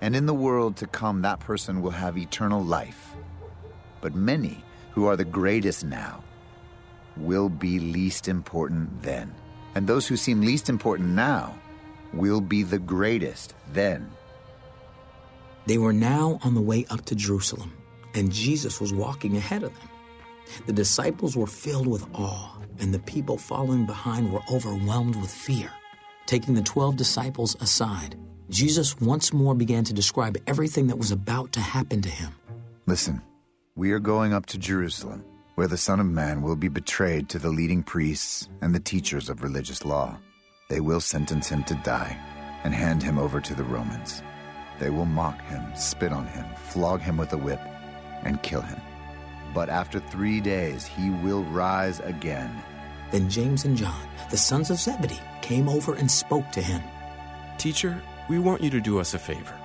And 0.00 0.14
in 0.14 0.26
the 0.26 0.34
world 0.34 0.76
to 0.76 0.86
come, 0.86 1.22
that 1.22 1.40
person 1.40 1.82
will 1.82 1.90
have 1.90 2.16
eternal 2.16 2.62
life. 2.62 3.16
But 4.00 4.14
many 4.14 4.62
who 4.92 5.06
are 5.06 5.16
the 5.16 5.24
greatest 5.24 5.84
now 5.84 6.22
will 7.16 7.48
be 7.48 7.78
least 7.78 8.28
important 8.28 9.02
then. 9.02 9.34
And 9.74 9.86
those 9.86 10.06
who 10.06 10.16
seem 10.16 10.40
least 10.40 10.68
important 10.68 11.10
now 11.10 11.54
will 12.12 12.40
be 12.40 12.62
the 12.62 12.78
greatest 12.78 13.54
then. 13.72 14.10
They 15.66 15.78
were 15.78 15.92
now 15.92 16.38
on 16.42 16.54
the 16.54 16.60
way 16.60 16.86
up 16.90 17.04
to 17.06 17.14
Jerusalem, 17.14 17.72
and 18.14 18.32
Jesus 18.32 18.80
was 18.80 18.92
walking 18.92 19.36
ahead 19.36 19.62
of 19.62 19.72
them. 19.78 19.88
The 20.66 20.72
disciples 20.72 21.36
were 21.36 21.46
filled 21.46 21.86
with 21.86 22.04
awe, 22.14 22.58
and 22.80 22.92
the 22.92 22.98
people 22.98 23.38
following 23.38 23.86
behind 23.86 24.32
were 24.32 24.42
overwhelmed 24.50 25.16
with 25.16 25.30
fear. 25.30 25.70
Taking 26.26 26.54
the 26.54 26.62
twelve 26.62 26.96
disciples 26.96 27.56
aside, 27.60 28.16
Jesus 28.50 29.00
once 29.00 29.32
more 29.32 29.54
began 29.54 29.84
to 29.84 29.94
describe 29.94 30.36
everything 30.46 30.88
that 30.88 30.98
was 30.98 31.12
about 31.12 31.52
to 31.52 31.60
happen 31.60 32.02
to 32.02 32.10
him. 32.10 32.34
Listen, 32.86 33.22
we 33.74 33.92
are 33.92 33.98
going 33.98 34.34
up 34.34 34.44
to 34.44 34.58
Jerusalem, 34.58 35.24
where 35.54 35.66
the 35.66 35.78
Son 35.78 35.98
of 35.98 36.04
Man 36.04 36.42
will 36.42 36.56
be 36.56 36.68
betrayed 36.68 37.30
to 37.30 37.38
the 37.38 37.48
leading 37.48 37.82
priests 37.82 38.50
and 38.60 38.74
the 38.74 38.80
teachers 38.80 39.30
of 39.30 39.42
religious 39.42 39.84
law. 39.86 40.18
They 40.68 40.80
will 40.80 41.00
sentence 41.00 41.48
him 41.48 41.64
to 41.64 41.74
die 41.76 42.18
and 42.64 42.74
hand 42.74 43.02
him 43.02 43.18
over 43.18 43.40
to 43.40 43.54
the 43.54 43.64
Romans. 43.64 44.22
They 44.78 44.90
will 44.90 45.06
mock 45.06 45.40
him, 45.46 45.64
spit 45.74 46.12
on 46.12 46.26
him, 46.26 46.44
flog 46.54 47.00
him 47.00 47.16
with 47.16 47.32
a 47.32 47.38
whip, 47.38 47.60
and 48.24 48.42
kill 48.42 48.60
him. 48.60 48.80
But 49.54 49.70
after 49.70 50.00
three 50.00 50.40
days, 50.42 50.84
he 50.84 51.08
will 51.08 51.44
rise 51.44 52.00
again. 52.00 52.62
Then 53.10 53.30
James 53.30 53.64
and 53.64 53.76
John, 53.76 54.06
the 54.30 54.36
sons 54.36 54.70
of 54.70 54.78
Zebedee, 54.78 55.18
came 55.40 55.70
over 55.70 55.94
and 55.94 56.10
spoke 56.10 56.50
to 56.52 56.60
him. 56.60 56.82
Teacher, 57.56 58.02
we 58.28 58.38
want 58.38 58.62
you 58.62 58.68
to 58.68 58.80
do 58.80 59.00
us 59.00 59.14
a 59.14 59.18
favor. 59.18 59.58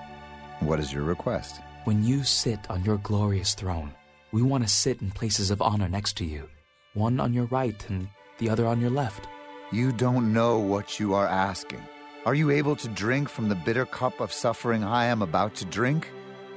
What 0.61 0.79
is 0.79 0.93
your 0.93 1.03
request? 1.03 1.59
When 1.83 2.03
you 2.03 2.23
sit 2.23 2.59
on 2.69 2.83
your 2.83 2.97
glorious 2.97 3.53
throne, 3.53 3.93
we 4.31 4.41
want 4.41 4.63
to 4.63 4.69
sit 4.69 5.01
in 5.01 5.11
places 5.11 5.51
of 5.51 5.61
honor 5.61 5.87
next 5.87 6.17
to 6.17 6.25
you, 6.25 6.49
one 6.93 7.19
on 7.19 7.33
your 7.33 7.45
right 7.45 7.89
and 7.89 8.09
the 8.39 8.49
other 8.49 8.65
on 8.65 8.81
your 8.81 8.89
left. 8.89 9.27
You 9.71 9.91
don't 9.91 10.33
know 10.33 10.59
what 10.59 10.99
you 10.99 11.13
are 11.13 11.27
asking. 11.27 11.83
Are 12.25 12.35
you 12.35 12.51
able 12.51 12.75
to 12.77 12.87
drink 12.89 13.29
from 13.29 13.47
the 13.47 13.55
bitter 13.55 13.85
cup 13.85 14.19
of 14.19 14.33
suffering 14.33 14.83
I 14.83 15.05
am 15.05 15.21
about 15.21 15.55
to 15.55 15.65
drink? 15.65 16.09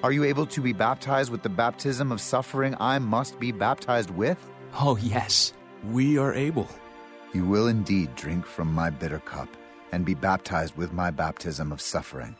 Are 0.03 0.13
you 0.13 0.25
able 0.25 0.47
to 0.47 0.61
be 0.61 0.73
baptized 0.73 1.31
with 1.31 1.43
the 1.43 1.49
baptism 1.49 2.11
of 2.11 2.21
suffering 2.21 2.75
I 2.81 2.99
must 2.99 3.39
be 3.39 3.53
baptized 3.53 4.11
with? 4.11 4.39
Oh, 4.75 4.97
yes. 4.97 5.53
We 5.91 6.19
are 6.19 6.35
able. 6.35 6.69
You 7.33 7.45
will 7.45 7.69
indeed 7.69 8.15
drink 8.17 8.47
from 8.47 8.73
my 8.73 8.91
bitter 8.91 9.21
cup 9.21 9.49
and 9.93 10.05
be 10.05 10.15
baptized 10.15 10.77
with 10.77 10.93
my 10.93 11.11
baptism 11.11 11.71
of 11.71 11.81
suffering. 11.81 12.35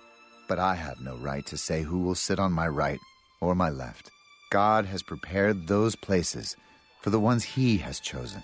But 0.49 0.59
I 0.59 0.75
have 0.75 1.01
no 1.01 1.17
right 1.19 1.47
to 1.47 1.57
say 1.57 1.83
who 1.83 2.01
will 2.01 2.15
sit 2.15 2.39
on 2.39 2.53
my 2.53 2.67
right 2.67 2.99
or 3.41 3.55
my 3.55 3.71
left. 3.71 4.11
God 4.51 4.85
has 4.87 5.05
prepared 5.05 5.69
those 5.69 5.95
places 5.95 6.57
for 7.01 7.11
the 7.11 7.21
ones 7.21 7.45
He 7.45 7.79
has 7.79 8.01
chosen. 8.01 8.43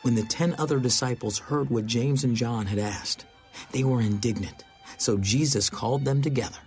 When 0.00 0.14
the 0.14 0.22
ten 0.22 0.54
other 0.58 0.78
disciples 0.78 1.38
heard 1.38 1.68
what 1.68 1.84
James 1.84 2.24
and 2.24 2.34
John 2.34 2.64
had 2.64 2.78
asked, 2.78 3.26
they 3.70 3.84
were 3.84 4.00
indignant. 4.00 4.64
So 4.96 5.18
Jesus 5.18 5.68
called 5.68 6.06
them 6.06 6.22
together. 6.22 6.58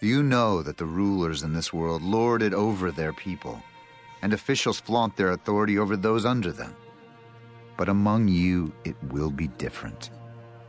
You 0.00 0.22
know 0.22 0.62
that 0.62 0.78
the 0.78 0.86
rulers 0.86 1.42
in 1.42 1.52
this 1.52 1.74
world 1.74 2.02
lord 2.02 2.42
it 2.42 2.54
over 2.54 2.90
their 2.90 3.12
people, 3.12 3.62
and 4.22 4.32
officials 4.32 4.80
flaunt 4.80 5.14
their 5.16 5.32
authority 5.32 5.78
over 5.78 5.94
those 5.94 6.24
under 6.24 6.52
them. 6.52 6.74
But 7.76 7.90
among 7.90 8.28
you, 8.28 8.72
it 8.84 8.96
will 9.10 9.30
be 9.30 9.48
different. 9.48 10.08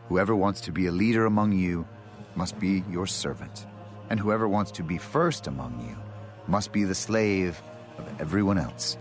Whoever 0.10 0.36
wants 0.36 0.60
to 0.62 0.74
be 0.74 0.88
a 0.88 0.92
leader 0.92 1.26
among 1.26 1.54
you 1.54 1.88
must 2.36 2.60
be 2.60 2.84
your 2.90 3.08
servant, 3.08 3.68
and 4.10 4.20
whoever 4.20 4.50
wants 4.50 4.72
to 4.72 4.84
be 4.84 4.98
first 4.98 5.48
among 5.48 5.80
you 5.80 6.07
must 6.48 6.72
be 6.72 6.84
the 6.84 6.96
slave 6.96 7.62
of 7.98 8.08
everyone 8.20 8.58
else. 8.58 8.98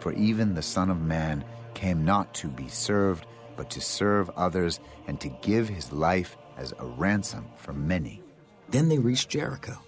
For 0.00 0.12
even 0.12 0.54
the 0.54 0.62
Son 0.62 0.90
of 0.90 1.00
Man 1.00 1.44
came 1.74 2.04
not 2.04 2.34
to 2.34 2.48
be 2.48 2.68
served, 2.68 3.26
but 3.56 3.70
to 3.70 3.80
serve 3.80 4.30
others 4.30 4.80
and 5.06 5.20
to 5.20 5.28
give 5.42 5.68
his 5.68 5.92
life 5.92 6.36
as 6.56 6.72
a 6.78 6.84
ransom 6.84 7.46
for 7.56 7.72
many. 7.72 8.22
Then 8.68 8.88
they 8.88 8.98
reached 8.98 9.28
Jericho. 9.28 9.78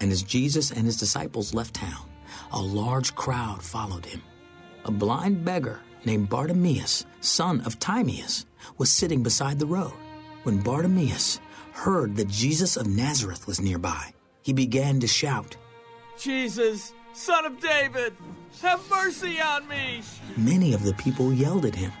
And 0.00 0.10
as 0.12 0.22
Jesus 0.22 0.70
and 0.70 0.86
his 0.86 0.96
disciples 0.96 1.54
left 1.54 1.74
town, 1.74 2.08
a 2.52 2.60
large 2.60 3.14
crowd 3.14 3.62
followed 3.62 4.06
him. 4.06 4.22
A 4.84 4.90
blind 4.90 5.44
beggar 5.44 5.80
named 6.04 6.28
Bartimaeus, 6.28 7.06
son 7.20 7.60
of 7.62 7.78
Timaeus, 7.78 8.46
was 8.78 8.90
sitting 8.90 9.22
beside 9.22 9.58
the 9.58 9.66
road. 9.66 9.94
When 10.42 10.60
Bartimaeus 10.60 11.40
heard 11.72 12.16
that 12.16 12.28
Jesus 12.28 12.76
of 12.76 12.86
Nazareth 12.86 13.46
was 13.46 13.60
nearby, 13.60 14.12
he 14.42 14.52
began 14.52 15.00
to 15.00 15.06
shout, 15.06 15.56
Jesus, 16.18 16.92
son 17.12 17.44
of 17.44 17.60
David, 17.60 18.14
have 18.62 18.80
mercy 18.90 19.40
on 19.40 19.66
me! 19.68 20.02
Many 20.36 20.72
of 20.72 20.84
the 20.84 20.94
people 20.94 21.32
yelled 21.32 21.64
at 21.66 21.74
him, 21.74 21.92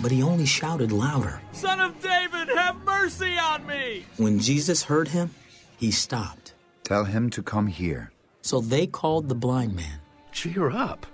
but 0.00 0.10
he 0.10 0.22
only 0.22 0.46
shouted 0.46 0.92
louder, 0.92 1.40
Son 1.52 1.80
of 1.80 2.00
David, 2.02 2.48
have 2.48 2.76
mercy 2.84 3.38
on 3.38 3.66
me! 3.66 4.04
When 4.16 4.38
Jesus 4.38 4.82
heard 4.82 5.08
him, 5.08 5.30
he 5.76 5.90
stopped. 5.90 6.54
Tell 6.82 7.04
him 7.04 7.30
to 7.30 7.42
come 7.42 7.66
here. 7.66 8.10
So 8.42 8.60
they 8.60 8.86
called 8.86 9.28
the 9.28 9.34
blind 9.34 9.74
man. 9.74 10.00
Cheer 10.32 10.70
up. 10.70 11.06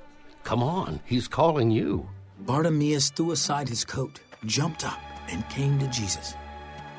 Come 0.42 0.62
on, 0.62 1.00
he's 1.04 1.28
calling 1.28 1.70
you. 1.70 2.09
Bartimaeus 2.40 3.11
threw 3.11 3.32
aside 3.32 3.68
his 3.68 3.85
coat, 3.85 4.20
jumped 4.47 4.85
up, 4.85 4.99
and 5.28 5.49
came 5.50 5.78
to 5.78 5.87
Jesus. 5.88 6.35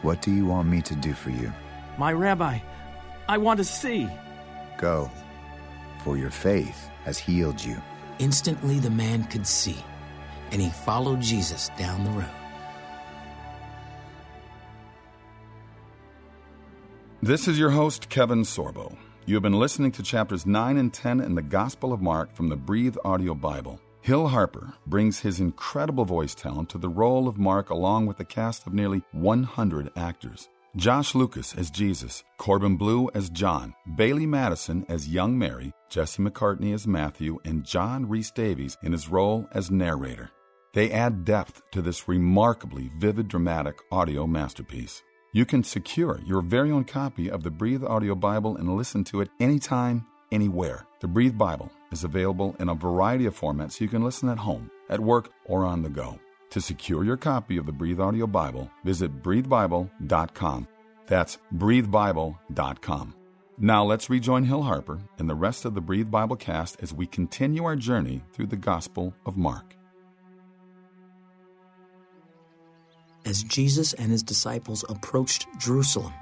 What 0.04 0.22
do 0.22 0.32
you 0.32 0.46
want 0.46 0.70
me 0.70 0.82
to 0.84 0.96
do 0.96 1.14
for 1.14 1.32
you? 1.32 1.52
My 1.98 2.14
rabbi, 2.14 2.60
I 3.28 3.38
want 3.38 3.58
to 3.58 3.64
see. 3.64 4.08
Go, 4.78 5.10
for 6.04 6.18
your 6.18 6.32
faith 6.32 6.90
has 7.06 7.18
healed 7.18 7.64
you. 7.64 7.82
Instantly 8.20 8.80
the 8.80 8.90
man 8.90 9.24
could 9.26 9.48
see, 9.48 9.78
and 10.52 10.62
he 10.62 10.70
followed 10.70 11.22
Jesus 11.22 11.70
down 11.78 12.04
the 12.04 12.12
road. 12.12 12.26
This 17.24 17.48
is 17.48 17.60
your 17.60 17.70
host, 17.70 18.10
Kevin 18.10 18.42
Sorbo. 18.42 18.98
You 19.28 19.36
have 19.36 19.44
been 19.44 19.60
listening 19.60 19.92
to 19.92 20.02
chapters 20.02 20.48
9 20.48 20.78
and 20.78 20.92
10 20.92 21.22
in 21.22 21.36
the 21.36 21.44
Gospel 21.44 21.94
of 21.94 22.02
Mark 22.02 22.34
from 22.34 22.50
the 22.50 22.56
Breathe 22.56 22.98
Audio 23.06 23.36
Bible. 23.36 23.80
Hill 24.02 24.30
Harper 24.30 24.74
brings 24.88 25.20
his 25.20 25.40
incredible 25.40 26.06
voice 26.06 26.34
talent 26.34 26.70
to 26.70 26.80
the 26.80 26.90
role 26.90 27.28
of 27.28 27.38
Mark 27.38 27.70
along 27.70 28.08
with 28.08 28.20
a 28.20 28.26
cast 28.26 28.66
of 28.66 28.74
nearly 28.74 29.04
100 29.12 29.92
actors. 29.96 30.50
Josh 30.78 31.16
Lucas 31.16 31.54
as 31.56 31.70
Jesus, 31.70 32.24
Corbin 32.38 32.78
Bleu 32.78 33.10
as 33.14 33.30
John, 33.30 33.74
Bailee 33.98 34.26
Madison 34.26 34.86
as 34.88 35.10
young 35.10 35.38
Mary, 35.38 35.74
Jesse 35.90 36.24
McCartney 36.24 36.74
as 36.74 36.88
Matthew, 36.88 37.40
and 37.44 37.66
John 37.66 38.08
Rhys 38.08 38.32
Davies 38.32 38.78
in 38.82 38.94
his 38.94 39.10
role 39.10 39.50
as 39.52 39.70
narrator. 39.70 40.32
They 40.74 40.90
add 40.90 41.26
depth 41.26 41.62
to 41.72 41.82
this 41.82 42.08
remarkably 42.08 42.90
vivid, 42.98 43.28
dramatic 43.28 43.80
audio 43.92 44.26
masterpiece. 44.26 45.04
You 45.34 45.46
can 45.46 45.62
secure 45.66 46.22
your 46.26 46.42
very 46.42 46.72
own 46.72 46.86
copy 46.86 47.30
of 47.30 47.44
the 47.44 47.52
Breathe 47.52 47.84
Audio 47.84 48.16
Bible 48.16 48.56
and 48.56 48.74
listen 48.78 49.04
to 49.06 49.20
it 49.20 49.30
anytime, 49.42 50.06
anywhere. 50.32 50.88
The 51.02 51.08
Breathe 51.10 51.38
Bible 51.38 51.70
is 51.92 52.06
available 52.06 52.56
in 52.60 52.70
a 52.70 52.76
variety 52.76 53.26
of 53.26 53.38
formats 53.38 53.74
so 53.74 53.84
you 53.84 53.90
can 53.90 54.06
listen 54.06 54.30
at 54.30 54.38
home, 54.38 54.72
at 54.90 55.02
work, 55.02 55.32
or 55.44 55.66
on 55.66 55.82
the 55.82 55.90
go. 55.90 56.18
To 56.52 56.60
secure 56.60 57.06
your 57.06 57.16
copy 57.16 57.56
of 57.56 57.66
the 57.66 57.72
Breathe 57.72 58.02
Audio 58.02 58.28
Bible, 58.28 58.70
visit 58.84 59.24
breathebible.com. 59.24 60.68
That's 61.08 61.38
breathebible.com. 61.56 63.16
Now 63.58 63.84
let's 63.86 64.10
rejoin 64.10 64.44
Hill 64.44 64.64
Harper 64.64 65.00
and 65.18 65.30
the 65.30 65.36
rest 65.36 65.64
of 65.64 65.76
the 65.76 65.82
Breathe 65.82 66.12
Bible 66.12 66.36
cast 66.36 66.82
as 66.82 66.94
we 66.94 67.06
continue 67.06 67.64
our 67.64 67.78
journey 67.78 68.24
through 68.34 68.48
the 68.48 68.58
Gospel 68.58 69.14
of 69.26 69.38
Mark. 69.38 69.78
As 73.24 73.44
Jesus 73.44 73.94
and 73.94 74.12
his 74.12 74.24
disciples 74.24 74.84
approached 74.90 75.48
Jerusalem, 75.58 76.14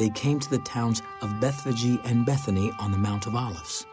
they 0.00 0.08
came 0.10 0.40
to 0.40 0.50
the 0.50 0.58
towns 0.60 1.02
of 1.22 1.40
Bethphage 1.40 2.00
and 2.04 2.26
Bethany 2.26 2.72
on 2.80 2.90
the 2.90 2.98
Mount 2.98 3.26
of 3.26 3.36
Olives. 3.36 3.86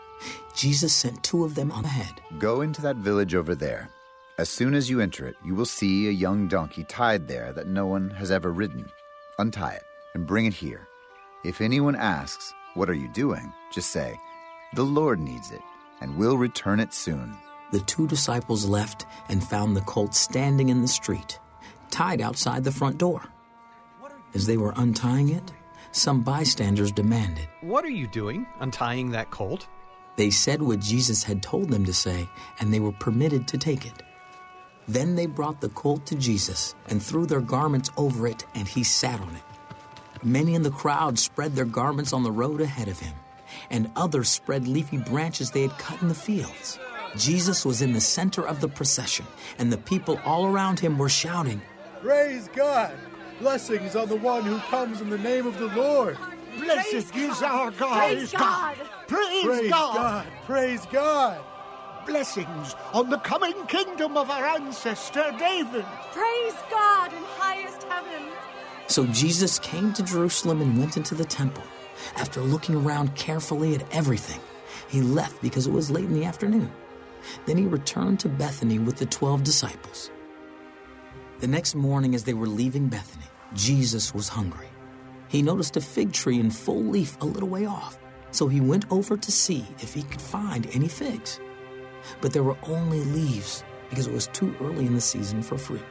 Jesus 0.56 0.94
sent 0.94 1.22
two 1.24 1.44
of 1.44 1.54
them 1.54 1.72
on 1.72 1.86
ahead. 1.86 2.22
Go 2.40 2.62
into 2.62 2.82
that 2.82 2.96
village 2.96 3.36
over 3.36 3.54
there. 3.54 3.90
As 4.38 4.50
soon 4.50 4.74
as 4.74 4.90
you 4.90 5.00
enter 5.00 5.26
it, 5.28 5.38
you 5.46 5.56
will 5.56 5.66
see 5.66 6.10
a 6.10 6.12
young 6.12 6.50
donkey 6.50 6.84
tied 6.84 7.26
there 7.26 7.54
that 7.54 7.68
no 7.68 7.86
one 7.86 8.10
has 8.10 8.32
ever 8.32 8.52
ridden. 8.52 8.92
Untie 9.40 9.76
it 9.76 9.84
and 10.14 10.28
bring 10.28 10.46
it 10.46 10.54
here. 10.54 10.90
If 11.46 11.62
anyone 11.62 11.96
asks, 11.96 12.54
What 12.74 12.90
are 12.90 12.94
you 12.94 13.08
doing? 13.14 13.54
just 13.72 13.92
say, 13.92 14.20
The 14.74 14.84
Lord 14.84 15.22
needs 15.22 15.52
it, 15.52 15.62
and 16.02 16.18
we'll 16.18 16.38
return 16.38 16.82
it 16.82 16.94
soon. 16.94 17.34
The 17.72 17.80
two 17.80 18.08
disciples 18.08 18.66
left 18.66 19.06
and 19.30 19.42
found 19.42 19.74
the 19.74 19.82
colt 19.82 20.14
standing 20.14 20.68
in 20.68 20.82
the 20.82 20.88
street, 20.90 21.40
tied 21.90 22.20
outside 22.20 22.66
the 22.66 22.74
front 22.74 22.98
door. 22.98 23.24
As 24.34 24.46
they 24.46 24.58
were 24.58 24.74
untying 24.76 25.30
it, 25.30 25.54
some 25.94 26.24
bystanders 26.24 26.92
demanded, 26.92 27.48
What 27.62 27.86
are 27.86 27.90
you 27.90 28.08
doing, 28.08 28.46
untying 28.60 29.12
that 29.12 29.32
colt? 29.32 29.66
They 30.18 30.30
said 30.30 30.62
what 30.62 30.80
Jesus 30.82 31.24
had 31.24 31.42
told 31.42 31.70
them 31.70 31.86
to 31.86 31.94
say, 31.94 32.28
and 32.60 32.74
they 32.74 32.82
were 32.82 32.92
permitted 32.92 33.48
to 33.48 33.58
take 33.58 33.86
it. 33.86 34.04
Then 34.88 35.16
they 35.16 35.26
brought 35.26 35.62
the 35.62 35.70
colt 35.70 36.06
to 36.08 36.16
Jesus 36.16 36.76
and 36.88 37.02
threw 37.02 37.26
their 37.26 37.42
garments 37.42 37.90
over 37.98 38.28
it, 38.28 38.46
and 38.54 38.68
he 38.68 38.84
sat 38.84 39.20
on 39.20 39.36
it. 39.36 39.42
Many 40.24 40.56
in 40.56 40.64
the 40.64 40.72
crowd 40.72 41.18
spread 41.20 41.56
their 41.56 41.66
garments 41.66 42.14
on 42.14 42.24
the 42.24 42.32
road 42.32 42.62
ahead 42.62 42.88
of 42.88 43.00
him, 43.00 43.14
and 43.70 43.92
others 43.96 44.30
spread 44.30 44.68
leafy 44.68 44.98
branches 44.98 45.52
they 45.52 45.64
had 45.64 45.78
cut 45.78 46.02
in 46.02 46.08
the 46.08 46.16
fields. 46.16 46.80
Jesus 47.16 47.66
was 47.66 47.82
in 47.82 47.94
the 47.94 48.02
center 48.02 48.46
of 48.46 48.62
the 48.62 48.68
procession, 48.68 49.26
and 49.58 49.72
the 49.72 49.78
people 49.78 50.20
all 50.26 50.46
around 50.46 50.80
him 50.80 50.98
were 50.98 51.10
shouting, 51.10 51.62
Praise 52.02 52.50
God! 52.54 52.94
Blessings 53.40 53.96
on 53.96 54.08
the 54.08 54.16
one 54.16 54.44
who 54.44 54.60
comes 54.60 55.02
in 55.02 55.10
the 55.10 55.18
name 55.18 55.48
of 55.48 55.58
the 55.58 55.68
Lord! 55.68 56.18
Blessed 56.58 57.16
is 57.16 57.42
our 57.42 57.72
God! 57.72 57.98
Praise 57.98 58.32
God! 58.32 58.78
Praise, 59.08 59.46
Praise 59.46 59.70
God. 59.70 59.96
God! 59.96 60.28
Praise 60.46 60.86
God! 60.92 61.44
Blessings 62.06 62.76
on 62.94 63.10
the 63.10 63.18
coming 63.18 63.66
kingdom 63.66 64.16
of 64.16 64.30
our 64.30 64.46
ancestor 64.46 65.34
David! 65.40 65.86
Praise 66.12 66.54
God 66.70 67.12
in 67.12 67.24
highest 67.24 67.82
heaven! 67.84 68.32
So 68.88 69.08
Jesus 69.08 69.58
came 69.58 69.92
to 69.94 70.04
Jerusalem 70.04 70.62
and 70.62 70.78
went 70.78 70.98
into 70.98 71.16
the 71.16 71.26
temple. 71.26 71.64
After 72.16 72.42
looking 72.42 72.76
around 72.76 73.16
carefully 73.16 73.74
at 73.74 73.92
everything, 73.92 74.40
he 74.88 75.02
left 75.02 75.42
because 75.42 75.66
it 75.66 75.74
was 75.74 75.90
late 75.90 76.06
in 76.06 76.14
the 76.14 76.26
afternoon. 76.26 76.72
Then 77.48 77.58
he 77.58 77.66
returned 77.66 78.20
to 78.20 78.30
Bethany 78.30 78.78
with 78.78 78.98
the 78.98 79.08
twelve 79.08 79.44
disciples. 79.44 80.12
The 81.40 81.48
next 81.48 81.74
morning, 81.74 82.14
as 82.14 82.24
they 82.24 82.36
were 82.36 82.48
leaving 82.48 82.88
Bethany, 82.88 83.26
Jesus 83.56 84.14
was 84.14 84.30
hungry. 84.30 84.70
He 85.28 85.42
noticed 85.42 85.76
a 85.76 85.82
fig 85.82 86.14
tree 86.14 86.40
in 86.40 86.52
full 86.52 86.84
leaf 86.84 87.18
a 87.20 87.26
little 87.26 87.50
way 87.50 87.66
off, 87.66 87.98
so 88.30 88.48
he 88.48 88.62
went 88.62 88.86
over 88.92 89.18
to 89.18 89.32
see 89.32 89.66
if 89.80 89.94
he 89.94 90.04
could 90.04 90.22
find 90.22 90.68
any 90.72 90.88
figs. 90.88 91.40
But 92.22 92.34
there 92.34 92.44
were 92.44 92.58
only 92.64 93.04
leaves 93.04 93.64
because 93.90 94.08
it 94.08 94.14
was 94.14 94.28
too 94.28 94.56
early 94.62 94.86
in 94.86 94.94
the 94.94 95.02
season 95.02 95.42
for 95.42 95.58
fruit. 95.58 95.82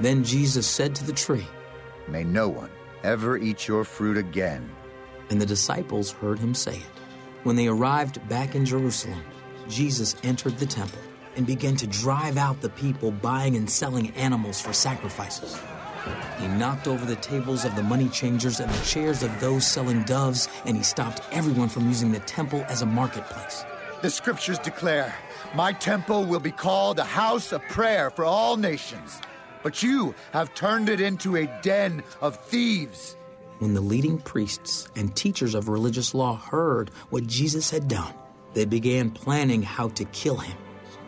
Then 0.00 0.24
Jesus 0.24 0.66
said 0.66 0.94
to 0.96 1.04
the 1.04 1.12
tree, 1.12 1.46
May 2.08 2.24
no 2.24 2.48
one 2.48 2.70
ever 3.02 3.36
eat 3.36 3.68
your 3.68 3.84
fruit 3.84 4.16
again. 4.16 4.70
And 5.30 5.40
the 5.40 5.46
disciples 5.46 6.10
heard 6.10 6.38
him 6.38 6.54
say 6.54 6.76
it. 6.76 7.00
When 7.44 7.56
they 7.56 7.68
arrived 7.68 8.26
back 8.28 8.54
in 8.54 8.64
Jerusalem, 8.64 9.22
Jesus 9.68 10.16
entered 10.22 10.58
the 10.58 10.66
temple 10.66 11.00
and 11.36 11.46
began 11.46 11.76
to 11.76 11.86
drive 11.86 12.36
out 12.36 12.60
the 12.60 12.70
people 12.70 13.10
buying 13.10 13.56
and 13.56 13.70
selling 13.70 14.10
animals 14.10 14.60
for 14.60 14.72
sacrifices. 14.72 15.58
He 16.38 16.48
knocked 16.48 16.88
over 16.88 17.04
the 17.04 17.16
tables 17.16 17.64
of 17.64 17.76
the 17.76 17.82
money 17.82 18.08
changers 18.08 18.60
and 18.60 18.70
the 18.70 18.84
chairs 18.84 19.22
of 19.22 19.40
those 19.40 19.66
selling 19.66 20.02
doves, 20.04 20.48
and 20.64 20.76
he 20.76 20.82
stopped 20.82 21.20
everyone 21.30 21.68
from 21.68 21.86
using 21.86 22.10
the 22.10 22.20
temple 22.20 22.64
as 22.68 22.82
a 22.82 22.86
marketplace. 22.86 23.64
The 24.02 24.10
scriptures 24.10 24.58
declare, 24.58 25.14
My 25.54 25.72
temple 25.72 26.24
will 26.24 26.40
be 26.40 26.52
called 26.52 26.98
a 26.98 27.04
house 27.04 27.52
of 27.52 27.60
prayer 27.68 28.08
for 28.08 28.24
all 28.24 28.56
nations, 28.56 29.20
but 29.62 29.82
you 29.82 30.14
have 30.32 30.54
turned 30.54 30.88
it 30.88 31.02
into 31.02 31.36
a 31.36 31.46
den 31.60 32.02
of 32.22 32.42
thieves. 32.46 33.16
When 33.58 33.74
the 33.74 33.82
leading 33.82 34.16
priests 34.16 34.88
and 34.96 35.14
teachers 35.14 35.54
of 35.54 35.68
religious 35.68 36.14
law 36.14 36.36
heard 36.36 36.88
what 37.10 37.26
Jesus 37.26 37.70
had 37.70 37.88
done, 37.88 38.14
they 38.54 38.64
began 38.64 39.10
planning 39.10 39.62
how 39.62 39.88
to 39.90 40.04
kill 40.06 40.38
him. 40.38 40.56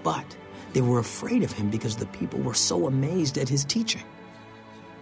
But 0.02 0.36
they 0.74 0.82
were 0.82 0.98
afraid 0.98 1.42
of 1.42 1.52
him 1.52 1.70
because 1.70 1.96
the 1.96 2.06
people 2.06 2.40
were 2.40 2.52
so 2.52 2.86
amazed 2.86 3.38
at 3.38 3.48
his 3.48 3.64
teaching. 3.64 4.04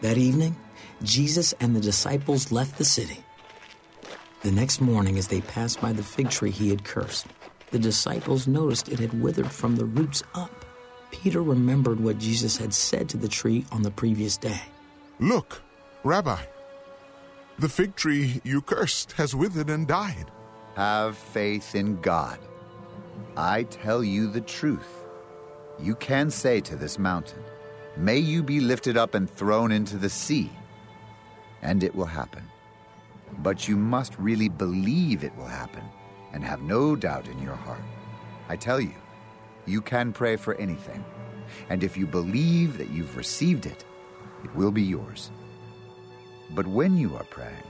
That 0.01 0.17
evening, 0.17 0.57
Jesus 1.03 1.55
and 1.59 1.75
the 1.75 1.81
disciples 1.81 2.53
left 2.53 2.79
the 2.79 2.85
city. 2.85 3.25
The 4.43 4.53
next 4.53 4.81
morning, 4.81 5.19
as 5.19 5.27
they 5.27 5.41
passed 5.41 5.81
by 5.81 5.93
the 5.93 6.05
fig 6.05 6.31
tree 6.31 6.53
he 6.53 6.71
had 6.71 6.85
cursed, 6.85 7.27
the 7.71 7.79
disciples 7.79 8.47
noticed 8.47 8.89
it 8.89 8.99
had 8.99 9.21
withered 9.21 9.51
from 9.51 9.77
the 9.77 9.85
roots 9.85 10.23
up. 10.35 10.65
Peter 11.11 11.43
remembered 11.43 12.01
what 12.01 12.19
Jesus 12.19 12.57
had 12.57 12.75
said 12.75 13.09
to 13.09 13.17
the 13.17 13.29
tree 13.29 13.65
on 13.73 13.83
the 13.83 13.91
previous 13.91 14.37
day. 14.37 14.61
Look, 15.19 15.63
Rabbi, 16.03 16.41
the 17.59 17.69
fig 17.69 17.95
tree 17.95 18.41
you 18.45 18.63
cursed 18.63 19.13
has 19.13 19.35
withered 19.35 19.71
and 19.71 19.87
died. 19.87 20.31
Have 20.77 21.17
faith 21.17 21.75
in 21.75 22.01
God. 22.01 22.39
I 23.37 23.65
tell 23.65 24.03
you 24.03 24.29
the 24.29 24.41
truth. 24.41 25.05
You 25.79 25.95
can 25.95 26.31
say 26.31 26.61
to 26.63 26.77
this 26.77 26.99
mountain, 26.99 27.43
May 27.97 28.19
you 28.19 28.43
be 28.43 28.61
lifted 28.61 28.97
up 28.97 29.15
and 29.15 29.29
thrown 29.29 29.73
into 29.73 29.97
the 29.97 30.09
sea, 30.09 30.51
and 31.61 31.83
it 31.83 31.95
will 31.95 32.07
happen. 32.07 32.45
But 33.39 33.69
you 33.69 33.77
must 33.77 34.19
really 34.19 34.49
believe 34.49 35.23
it 35.23 35.37
will 35.37 35.47
happen 35.47 35.83
and 36.33 36.45
have 36.45 36.63
no 36.63 36.97
doubt 36.97 37.29
in 37.29 37.41
your 37.43 37.55
heart. 37.55 37.83
I 38.49 38.57
tell 38.57 38.81
you, 38.81 38.95
you 39.67 39.81
can 39.81 40.13
pray 40.13 40.37
for 40.37 40.55
anything, 40.55 41.05
and 41.69 41.83
if 41.83 41.97
you 41.97 42.07
believe 42.07 42.79
that 42.79 42.91
you've 42.91 43.17
received 43.17 43.67
it, 43.67 43.85
it 44.45 44.55
will 44.55 44.71
be 44.71 44.83
yours. 44.83 45.31
But 46.51 46.67
when 46.67 46.97
you 46.97 47.17
are 47.17 47.25
praying, 47.25 47.63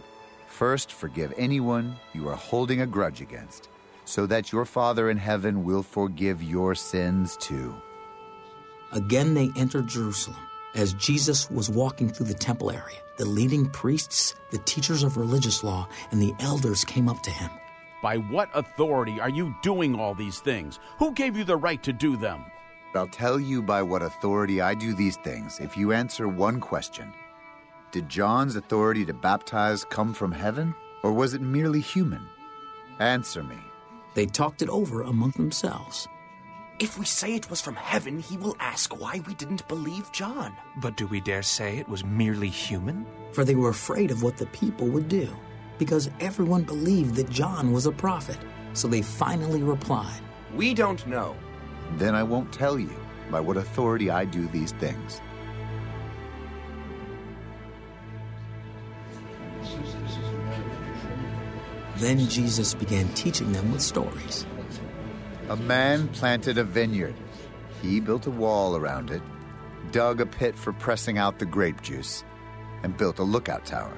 first 0.46 0.92
forgive 0.92 1.34
anyone 1.36 1.96
you 2.14 2.28
are 2.28 2.36
holding 2.36 2.80
a 2.80 2.86
grudge 2.86 3.20
against, 3.20 3.68
so 4.04 4.26
that 4.26 4.52
your 4.52 4.64
Father 4.64 5.10
in 5.10 5.16
heaven 5.16 5.64
will 5.64 5.82
forgive 5.82 6.42
your 6.42 6.74
sins 6.74 7.36
too. 7.36 7.74
Again, 8.92 9.34
they 9.34 9.50
entered 9.56 9.86
Jerusalem. 9.86 10.38
As 10.74 10.94
Jesus 10.94 11.50
was 11.50 11.68
walking 11.68 12.08
through 12.08 12.26
the 12.26 12.34
temple 12.34 12.70
area, 12.70 12.98
the 13.18 13.24
leading 13.24 13.68
priests, 13.70 14.34
the 14.52 14.58
teachers 14.58 15.02
of 15.02 15.16
religious 15.16 15.64
law, 15.64 15.88
and 16.12 16.22
the 16.22 16.34
elders 16.38 16.84
came 16.84 17.08
up 17.08 17.22
to 17.24 17.30
him. 17.30 17.50
By 18.02 18.16
what 18.16 18.48
authority 18.54 19.20
are 19.20 19.28
you 19.28 19.54
doing 19.62 19.98
all 19.98 20.14
these 20.14 20.40
things? 20.40 20.80
Who 20.98 21.12
gave 21.12 21.36
you 21.36 21.44
the 21.44 21.56
right 21.56 21.82
to 21.82 21.92
do 21.92 22.16
them? 22.16 22.44
I'll 22.94 23.06
tell 23.06 23.38
you 23.38 23.62
by 23.62 23.82
what 23.82 24.02
authority 24.02 24.60
I 24.60 24.74
do 24.74 24.94
these 24.94 25.16
things 25.18 25.60
if 25.60 25.76
you 25.76 25.92
answer 25.92 26.26
one 26.26 26.60
question. 26.60 27.12
Did 27.92 28.08
John's 28.08 28.56
authority 28.56 29.04
to 29.04 29.12
baptize 29.12 29.84
come 29.84 30.14
from 30.14 30.32
heaven, 30.32 30.74
or 31.02 31.12
was 31.12 31.34
it 31.34 31.40
merely 31.40 31.80
human? 31.80 32.26
Answer 32.98 33.42
me. 33.42 33.58
They 34.14 34.26
talked 34.26 34.62
it 34.62 34.68
over 34.68 35.02
among 35.02 35.32
themselves. 35.32 36.08
If 36.78 36.98
we 36.98 37.04
say 37.04 37.34
it 37.34 37.50
was 37.50 37.60
from 37.60 37.76
heaven, 37.76 38.20
he 38.20 38.38
will 38.38 38.56
ask 38.58 38.98
why 38.98 39.20
we 39.26 39.34
didn't 39.34 39.68
believe 39.68 40.10
John. 40.12 40.56
But 40.78 40.96
do 40.96 41.06
we 41.06 41.20
dare 41.20 41.42
say 41.42 41.76
it 41.76 41.88
was 41.88 42.04
merely 42.04 42.48
human? 42.48 43.06
For 43.32 43.44
they 43.44 43.54
were 43.54 43.68
afraid 43.68 44.10
of 44.10 44.22
what 44.22 44.38
the 44.38 44.46
people 44.46 44.88
would 44.88 45.08
do, 45.08 45.28
because 45.80 46.10
everyone 46.20 46.62
believed 46.62 47.14
that 47.14 47.30
John 47.30 47.72
was 47.72 47.86
a 47.86 47.90
prophet. 47.90 48.36
So 48.74 48.86
they 48.86 49.00
finally 49.00 49.62
replied, 49.62 50.20
We 50.54 50.74
don't 50.74 51.04
know. 51.06 51.34
Then 51.96 52.14
I 52.14 52.22
won't 52.22 52.52
tell 52.52 52.78
you 52.78 52.94
by 53.30 53.40
what 53.40 53.56
authority 53.56 54.10
I 54.10 54.26
do 54.26 54.46
these 54.48 54.72
things. 54.72 55.22
Then 61.96 62.28
Jesus 62.28 62.74
began 62.74 63.08
teaching 63.14 63.50
them 63.52 63.72
with 63.72 63.80
stories. 63.80 64.46
A 65.48 65.56
man 65.56 66.08
planted 66.08 66.58
a 66.58 66.64
vineyard. 66.64 67.14
He 67.82 68.00
built 68.00 68.26
a 68.26 68.30
wall 68.30 68.76
around 68.76 69.10
it, 69.10 69.22
dug 69.92 70.20
a 70.20 70.26
pit 70.26 70.56
for 70.56 70.72
pressing 70.74 71.16
out 71.16 71.38
the 71.38 71.46
grape 71.46 71.80
juice, 71.80 72.22
and 72.82 72.96
built 72.96 73.18
a 73.18 73.22
lookout 73.22 73.64
tower. 73.64 73.96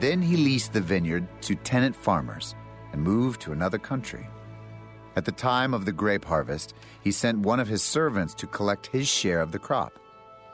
Then 0.00 0.22
he 0.22 0.36
leased 0.36 0.72
the 0.72 0.80
vineyard 0.80 1.26
to 1.42 1.54
tenant 1.54 1.94
farmers 1.94 2.54
and 2.92 3.02
moved 3.02 3.40
to 3.42 3.52
another 3.52 3.78
country. 3.78 4.28
At 5.14 5.24
the 5.24 5.32
time 5.32 5.74
of 5.74 5.84
the 5.84 5.92
grape 5.92 6.24
harvest, 6.24 6.74
he 7.02 7.12
sent 7.12 7.38
one 7.40 7.60
of 7.60 7.68
his 7.68 7.82
servants 7.82 8.34
to 8.34 8.46
collect 8.46 8.86
his 8.86 9.06
share 9.06 9.40
of 9.40 9.52
the 9.52 9.58
crop. 9.58 9.98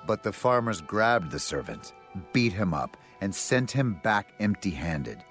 But 0.06 0.22
the 0.22 0.32
farmers 0.32 0.80
grabbed 0.80 1.30
the 1.30 1.38
servant, 1.38 1.92
beat 2.32 2.52
him 2.52 2.74
up, 2.74 2.96
and 3.20 3.34
sent 3.34 3.70
him 3.70 4.00
back 4.02 4.32
empty 4.40 4.70
handed. 4.70 5.24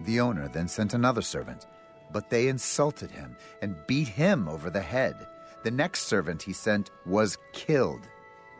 The 0.00 0.20
owner 0.20 0.48
then 0.48 0.68
sent 0.68 0.94
another 0.94 1.22
servant, 1.22 1.66
but 2.12 2.30
they 2.30 2.48
insulted 2.48 3.10
him 3.10 3.36
and 3.60 3.76
beat 3.86 4.08
him 4.08 4.48
over 4.48 4.70
the 4.70 4.80
head. 4.80 5.26
The 5.64 5.70
next 5.70 6.02
servant 6.02 6.42
he 6.42 6.52
sent 6.52 6.90
was 7.04 7.36
killed. 7.52 8.08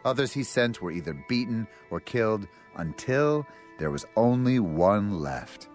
Others 0.04 0.32
he 0.32 0.42
sent 0.42 0.82
were 0.82 0.90
either 0.90 1.14
beaten 1.28 1.66
or 1.90 2.00
killed 2.00 2.46
until 2.76 3.46
there 3.78 3.90
was 3.90 4.04
only 4.16 4.58
one 4.58 5.20
left 5.20 5.68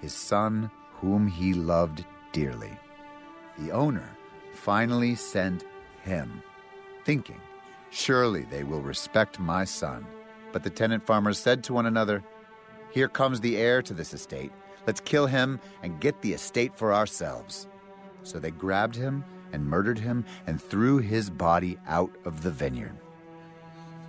his 0.00 0.12
son, 0.12 0.70
whom 0.94 1.28
he 1.28 1.52
loved 1.52 2.04
dearly. 2.32 2.76
The 3.58 3.70
owner 3.70 4.16
finally 4.54 5.14
sent 5.14 5.64
him, 6.02 6.42
thinking, 7.04 7.40
Surely 7.90 8.42
they 8.42 8.64
will 8.64 8.80
respect 8.80 9.38
my 9.38 9.64
son. 9.64 10.06
But 10.52 10.62
the 10.62 10.70
tenant 10.70 11.02
farmers 11.02 11.38
said 11.38 11.62
to 11.64 11.72
one 11.72 11.86
another, 11.86 12.24
Here 12.90 13.08
comes 13.08 13.40
the 13.40 13.56
heir 13.56 13.82
to 13.82 13.94
this 13.94 14.14
estate. 14.14 14.52
Let's 14.86 15.00
kill 15.00 15.26
him 15.26 15.60
and 15.82 16.00
get 16.00 16.20
the 16.22 16.32
estate 16.32 16.74
for 16.74 16.94
ourselves. 16.94 17.66
So 18.22 18.38
they 18.38 18.50
grabbed 18.50 18.96
him 18.96 19.24
and 19.52 19.66
murdered 19.66 19.98
him 19.98 20.24
and 20.46 20.62
threw 20.62 20.98
his 20.98 21.28
body 21.28 21.78
out 21.86 22.14
of 22.24 22.42
the 22.42 22.50
vineyard. 22.50 22.96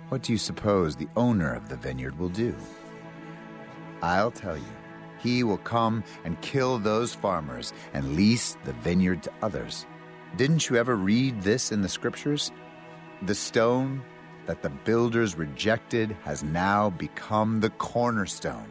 What 0.08 0.22
do 0.22 0.32
you 0.32 0.38
suppose 0.38 0.94
the 0.94 1.08
owner 1.16 1.52
of 1.54 1.68
the 1.68 1.76
vineyard 1.76 2.18
will 2.18 2.28
do? 2.28 2.54
I'll 4.02 4.30
tell 4.30 4.56
you. 4.56 4.72
He 5.18 5.44
will 5.44 5.58
come 5.58 6.02
and 6.24 6.40
kill 6.40 6.78
those 6.78 7.14
farmers 7.14 7.72
and 7.94 8.16
lease 8.16 8.56
the 8.64 8.72
vineyard 8.72 9.22
to 9.22 9.32
others. 9.40 9.86
Didn't 10.36 10.68
you 10.68 10.76
ever 10.76 10.96
read 10.96 11.42
this 11.42 11.70
in 11.70 11.82
the 11.82 11.88
scriptures? 11.88 12.50
The 13.22 13.34
stone 13.34 14.02
that 14.46 14.62
the 14.62 14.70
builders 14.70 15.36
rejected 15.36 16.16
has 16.24 16.42
now 16.42 16.90
become 16.90 17.60
the 17.60 17.70
cornerstone. 17.70 18.68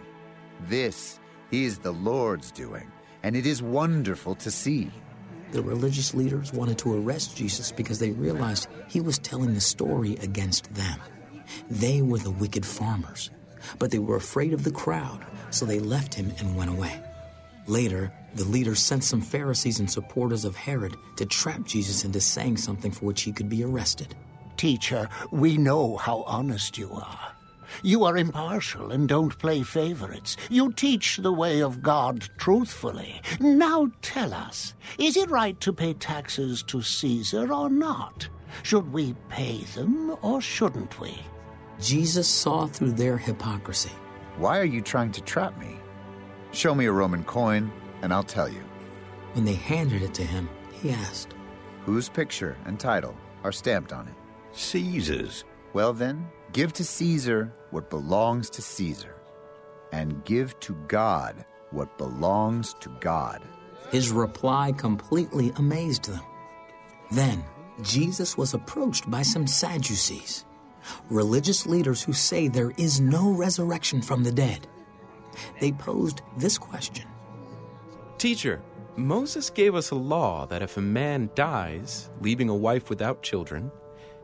This 0.67 1.19
is 1.51 1.77
the 1.79 1.93
Lord's 1.93 2.51
doing, 2.51 2.91
and 3.23 3.35
it 3.35 3.45
is 3.45 3.61
wonderful 3.61 4.35
to 4.35 4.51
see. 4.51 4.91
The 5.51 5.61
religious 5.61 6.13
leaders 6.13 6.51
wanted 6.53 6.77
to 6.79 6.97
arrest 6.97 7.37
Jesus 7.37 7.71
because 7.71 7.99
they 7.99 8.11
realized 8.11 8.67
he 8.89 9.01
was 9.01 9.19
telling 9.19 9.53
the 9.53 9.61
story 9.61 10.17
against 10.17 10.73
them. 10.73 10.99
They 11.69 12.01
were 12.01 12.19
the 12.19 12.31
wicked 12.31 12.65
farmers, 12.65 13.29
but 13.79 13.91
they 13.91 13.99
were 13.99 14.15
afraid 14.15 14.53
of 14.53 14.63
the 14.63 14.71
crowd, 14.71 15.25
so 15.49 15.65
they 15.65 15.79
left 15.79 16.13
him 16.13 16.31
and 16.39 16.55
went 16.55 16.71
away. 16.71 17.01
Later, 17.67 18.11
the 18.35 18.45
leaders 18.45 18.79
sent 18.79 19.03
some 19.03 19.21
Pharisees 19.21 19.79
and 19.79 19.89
supporters 19.89 20.45
of 20.45 20.55
Herod 20.55 20.95
to 21.17 21.25
trap 21.25 21.65
Jesus 21.65 22.05
into 22.05 22.21
saying 22.21 22.57
something 22.57 22.91
for 22.91 23.05
which 23.05 23.21
he 23.21 23.31
could 23.31 23.49
be 23.49 23.63
arrested. 23.63 24.15
Teacher, 24.57 25.09
we 25.31 25.57
know 25.57 25.97
how 25.97 26.23
honest 26.23 26.77
you 26.77 26.91
are. 26.91 27.31
You 27.83 28.03
are 28.03 28.17
impartial 28.17 28.91
and 28.91 29.07
don't 29.07 29.37
play 29.37 29.63
favorites. 29.63 30.37
You 30.49 30.71
teach 30.73 31.17
the 31.17 31.31
way 31.31 31.61
of 31.61 31.81
God 31.81 32.27
truthfully. 32.37 33.21
Now 33.39 33.89
tell 34.01 34.33
us, 34.33 34.73
is 34.97 35.17
it 35.17 35.29
right 35.29 35.59
to 35.61 35.73
pay 35.73 35.93
taxes 35.93 36.63
to 36.63 36.81
Caesar 36.81 37.51
or 37.53 37.69
not? 37.69 38.27
Should 38.63 38.91
we 38.91 39.15
pay 39.29 39.59
them 39.75 40.15
or 40.21 40.41
shouldn't 40.41 40.99
we? 40.99 41.17
Jesus 41.81 42.27
saw 42.27 42.67
through 42.67 42.91
their 42.91 43.17
hypocrisy. 43.17 43.91
Why 44.37 44.59
are 44.59 44.65
you 44.65 44.81
trying 44.81 45.11
to 45.13 45.21
trap 45.21 45.57
me? 45.59 45.77
Show 46.51 46.75
me 46.75 46.85
a 46.85 46.91
Roman 46.91 47.23
coin, 47.23 47.71
and 48.03 48.13
I'll 48.13 48.23
tell 48.23 48.47
you. 48.47 48.61
When 49.33 49.45
they 49.45 49.55
handed 49.55 50.03
it 50.03 50.13
to 50.13 50.23
him, 50.23 50.47
he 50.71 50.91
asked, 50.91 51.33
Whose 51.85 52.07
picture 52.07 52.55
and 52.65 52.79
title 52.79 53.15
are 53.43 53.51
stamped 53.51 53.93
on 53.93 54.07
it? 54.07 54.13
Caesar's. 54.51 55.43
Well, 55.73 55.93
then, 55.93 56.27
give 56.53 56.71
to 56.73 56.83
Caesar 56.83 57.51
what 57.71 57.89
belongs 57.89 58.49
to 58.51 58.61
Caesar, 58.61 59.15
and 59.91 60.23
give 60.23 60.59
to 60.59 60.75
God 60.87 61.45
what 61.71 61.97
belongs 61.97 62.75
to 62.81 62.89
God. 62.99 63.41
His 63.91 64.11
reply 64.11 64.71
completely 64.73 65.51
amazed 65.55 66.05
them. 66.05 66.21
Then, 67.11 67.43
Jesus 67.81 68.37
was 68.37 68.53
approached 68.53 69.09
by 69.09 69.23
some 69.23 69.47
Sadducees, 69.47 70.45
religious 71.09 71.65
leaders 71.65 72.03
who 72.03 72.13
say 72.13 72.47
there 72.47 72.73
is 72.77 72.99
no 72.99 73.31
resurrection 73.31 74.01
from 74.01 74.23
the 74.23 74.31
dead. 74.31 74.67
They 75.59 75.71
posed 75.71 76.21
this 76.37 76.57
question 76.57 77.07
Teacher, 78.17 78.61
Moses 78.95 79.49
gave 79.49 79.73
us 79.73 79.91
a 79.91 79.95
law 79.95 80.45
that 80.47 80.61
if 80.61 80.77
a 80.77 80.81
man 80.81 81.29
dies, 81.33 82.09
leaving 82.19 82.49
a 82.49 82.55
wife 82.55 82.89
without 82.89 83.23
children, 83.23 83.71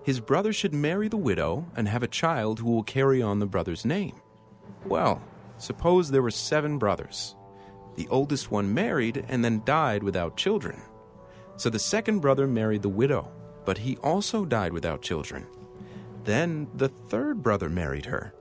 his 0.04 0.20
brother 0.20 0.54
should 0.54 0.74
marry 0.74 1.08
the 1.08 1.18
widow 1.18 1.66
and 1.76 1.88
have 1.88 2.04
a 2.04 2.08
child 2.08 2.60
who 2.60 2.70
will 2.70 2.84
carry 2.84 3.22
on 3.22 3.40
the 3.40 3.46
brother's 3.46 3.86
name. 3.86 4.16
Well, 4.86 5.22
suppose 5.58 6.12
there 6.12 6.22
were 6.22 6.32
seven 6.32 6.78
brothers. 6.78 7.36
The 7.96 8.08
oldest 8.10 8.52
one 8.52 8.74
married 8.74 9.26
and 9.28 9.44
then 9.44 9.64
died 9.66 10.04
without 10.04 10.38
children. 10.38 10.82
So 11.56 11.70
the 11.70 11.80
second 11.80 12.20
brother 12.20 12.46
married 12.46 12.84
the 12.84 12.90
widow, 12.90 13.32
but 13.66 13.80
he 13.80 13.98
also 13.98 14.46
died 14.46 14.72
without 14.72 15.02
children. 15.02 15.48
Then 16.28 16.68
the 16.76 16.90
third 16.90 17.42
brother 17.42 17.70
married 17.70 18.06
her. 18.08 18.34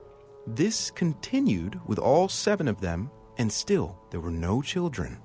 This 0.45 0.91
continued 0.91 1.79
with 1.87 1.97
all 1.97 2.27
seven 2.27 2.67
of 2.67 2.81
them, 2.81 3.09
and 3.37 3.49
still 3.49 3.97
there 4.09 4.19
were 4.19 4.29
no 4.29 4.61
children. 4.61 5.19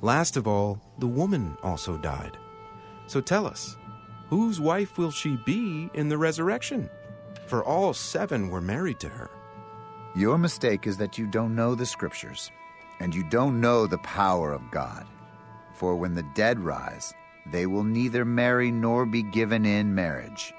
Last 0.00 0.38
of 0.38 0.48
all, 0.48 0.80
the 0.98 1.06
woman 1.06 1.58
also 1.62 1.98
died. 1.98 2.38
So 3.06 3.20
tell 3.20 3.46
us, 3.46 3.76
whose 4.30 4.62
wife 4.62 4.96
will 4.96 5.10
she 5.10 5.36
be 5.44 5.90
in 5.92 6.08
the 6.08 6.16
resurrection? 6.16 6.88
For 7.48 7.62
all 7.62 7.92
seven 7.92 8.48
were 8.48 8.62
married 8.62 8.98
to 9.00 9.10
her. 9.10 9.30
Your 10.16 10.38
mistake 10.38 10.86
is 10.86 10.96
that 10.96 11.18
you 11.18 11.26
don't 11.26 11.54
know 11.54 11.74
the 11.74 11.84
scriptures, 11.84 12.50
and 12.98 13.14
you 13.14 13.24
don't 13.28 13.60
know 13.60 13.86
the 13.86 13.98
power 13.98 14.54
of 14.54 14.70
God. 14.70 15.06
For 15.74 15.96
when 15.96 16.14
the 16.14 16.26
dead 16.34 16.58
rise, 16.60 17.12
they 17.52 17.66
will 17.66 17.84
neither 17.84 18.24
marry 18.24 18.70
nor 18.70 19.04
be 19.04 19.22
given 19.22 19.66
in 19.66 19.94
marriage. 19.94 20.54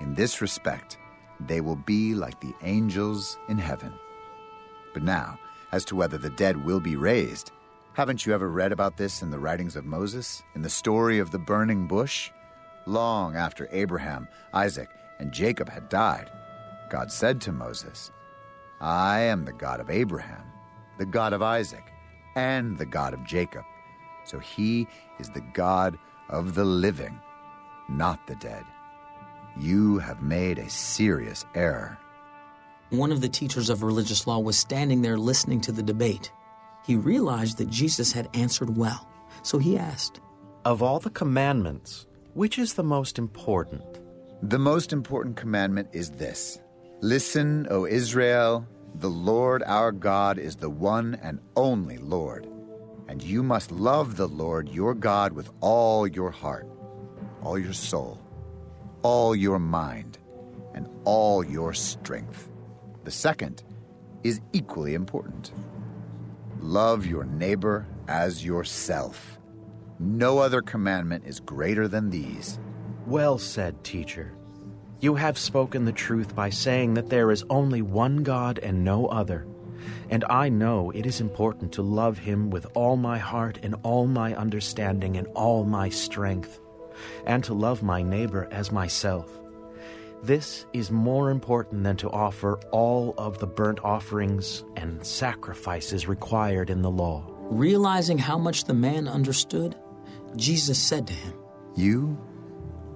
In 0.00 0.14
this 0.14 0.40
respect, 0.40 0.98
they 1.40 1.60
will 1.60 1.76
be 1.76 2.14
like 2.14 2.40
the 2.40 2.54
angels 2.62 3.38
in 3.48 3.58
heaven. 3.58 3.92
But 4.94 5.02
now, 5.02 5.38
as 5.72 5.84
to 5.86 5.96
whether 5.96 6.18
the 6.18 6.30
dead 6.30 6.64
will 6.64 6.80
be 6.80 6.96
raised, 6.96 7.52
haven't 7.94 8.26
you 8.26 8.34
ever 8.34 8.50
read 8.50 8.72
about 8.72 8.96
this 8.96 9.22
in 9.22 9.30
the 9.30 9.38
writings 9.38 9.74
of 9.74 9.84
Moses, 9.84 10.42
in 10.54 10.62
the 10.62 10.70
story 10.70 11.18
of 11.18 11.30
the 11.30 11.38
burning 11.38 11.86
bush? 11.86 12.30
Long 12.86 13.36
after 13.36 13.68
Abraham, 13.72 14.28
Isaac, 14.52 14.90
and 15.18 15.32
Jacob 15.32 15.68
had 15.68 15.88
died, 15.88 16.30
God 16.90 17.10
said 17.10 17.40
to 17.42 17.52
Moses, 17.52 18.12
I 18.80 19.20
am 19.20 19.44
the 19.44 19.52
God 19.52 19.80
of 19.80 19.90
Abraham, 19.90 20.44
the 20.98 21.06
God 21.06 21.32
of 21.32 21.42
Isaac, 21.42 21.84
and 22.36 22.76
the 22.76 22.86
God 22.86 23.14
of 23.14 23.24
Jacob. 23.24 23.64
So 24.24 24.38
he 24.38 24.86
is 25.18 25.30
the 25.30 25.44
God 25.54 25.98
of 26.28 26.54
the 26.54 26.64
living, 26.64 27.18
not 27.88 28.26
the 28.26 28.36
dead. 28.36 28.64
You 29.58 29.98
have 29.98 30.22
made 30.22 30.58
a 30.58 30.68
serious 30.68 31.44
error. 31.54 31.96
One 32.90 33.10
of 33.10 33.20
the 33.20 33.28
teachers 33.28 33.70
of 33.70 33.82
religious 33.82 34.26
law 34.26 34.38
was 34.38 34.58
standing 34.58 35.02
there 35.02 35.16
listening 35.16 35.60
to 35.62 35.72
the 35.72 35.82
debate. 35.82 36.30
He 36.84 36.94
realized 36.94 37.58
that 37.58 37.70
Jesus 37.70 38.12
had 38.12 38.28
answered 38.34 38.76
well, 38.76 39.08
so 39.42 39.58
he 39.58 39.78
asked, 39.78 40.20
Of 40.64 40.82
all 40.82 41.00
the 41.00 41.10
commandments, 41.10 42.06
which 42.34 42.58
is 42.58 42.74
the 42.74 42.84
most 42.84 43.18
important? 43.18 43.82
The 44.42 44.58
most 44.58 44.92
important 44.92 45.36
commandment 45.36 45.88
is 45.92 46.10
this 46.10 46.60
Listen, 47.00 47.66
O 47.70 47.86
Israel, 47.86 48.66
the 48.96 49.10
Lord 49.10 49.62
our 49.64 49.90
God 49.90 50.38
is 50.38 50.56
the 50.56 50.70
one 50.70 51.18
and 51.22 51.40
only 51.56 51.98
Lord. 51.98 52.46
And 53.08 53.22
you 53.22 53.42
must 53.42 53.70
love 53.70 54.16
the 54.16 54.28
Lord 54.28 54.68
your 54.68 54.94
God 54.94 55.32
with 55.32 55.50
all 55.60 56.06
your 56.06 56.30
heart, 56.30 56.68
all 57.42 57.58
your 57.58 57.72
soul, 57.72 58.20
all 59.06 59.36
your 59.36 59.60
mind, 59.60 60.18
and 60.74 60.88
all 61.04 61.44
your 61.44 61.72
strength. 61.72 62.50
The 63.04 63.10
second 63.12 63.62
is 64.24 64.40
equally 64.52 64.94
important. 64.94 65.52
Love 66.58 67.06
your 67.06 67.22
neighbor 67.22 67.86
as 68.08 68.44
yourself. 68.44 69.38
No 70.00 70.38
other 70.40 70.60
commandment 70.60 71.22
is 71.24 71.38
greater 71.38 71.86
than 71.86 72.10
these. 72.10 72.58
Well 73.06 73.38
said, 73.38 73.84
teacher. 73.84 74.32
You 74.98 75.14
have 75.14 75.38
spoken 75.38 75.84
the 75.84 75.92
truth 75.92 76.34
by 76.34 76.50
saying 76.50 76.94
that 76.94 77.08
there 77.08 77.30
is 77.30 77.44
only 77.48 77.82
one 77.82 78.24
God 78.24 78.58
and 78.58 78.82
no 78.82 79.06
other. 79.06 79.46
And 80.10 80.24
I 80.28 80.48
know 80.48 80.90
it 80.90 81.06
is 81.06 81.20
important 81.20 81.70
to 81.74 81.82
love 81.82 82.18
him 82.18 82.50
with 82.50 82.66
all 82.74 82.96
my 82.96 83.18
heart 83.18 83.60
and 83.62 83.76
all 83.84 84.08
my 84.08 84.34
understanding 84.34 85.16
and 85.16 85.28
all 85.28 85.62
my 85.62 85.90
strength, 85.90 86.58
and 87.26 87.42
to 87.44 87.54
love 87.54 87.82
my 87.82 88.02
neighbor 88.02 88.48
as 88.50 88.72
myself. 88.72 89.30
This 90.22 90.66
is 90.72 90.90
more 90.90 91.30
important 91.30 91.84
than 91.84 91.96
to 91.98 92.10
offer 92.10 92.58
all 92.72 93.14
of 93.18 93.38
the 93.38 93.46
burnt 93.46 93.80
offerings 93.84 94.64
and 94.76 95.04
sacrifices 95.06 96.08
required 96.08 96.70
in 96.70 96.82
the 96.82 96.90
law. 96.90 97.24
Realizing 97.42 98.18
how 98.18 98.38
much 98.38 98.64
the 98.64 98.74
man 98.74 99.06
understood, 99.06 99.76
Jesus 100.34 100.82
said 100.82 101.06
to 101.06 101.12
him, 101.12 101.34
You 101.76 102.18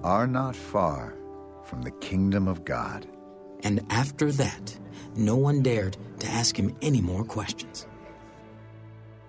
are 0.03 0.27
not 0.27 0.55
far 0.55 1.15
from 1.63 1.83
the 1.83 1.91
kingdom 1.91 2.47
of 2.47 2.65
God. 2.65 3.07
And 3.63 3.85
after 3.89 4.31
that, 4.33 4.77
no 5.15 5.35
one 5.35 5.61
dared 5.61 5.95
to 6.19 6.27
ask 6.27 6.57
him 6.57 6.75
any 6.81 7.01
more 7.01 7.23
questions. 7.23 7.87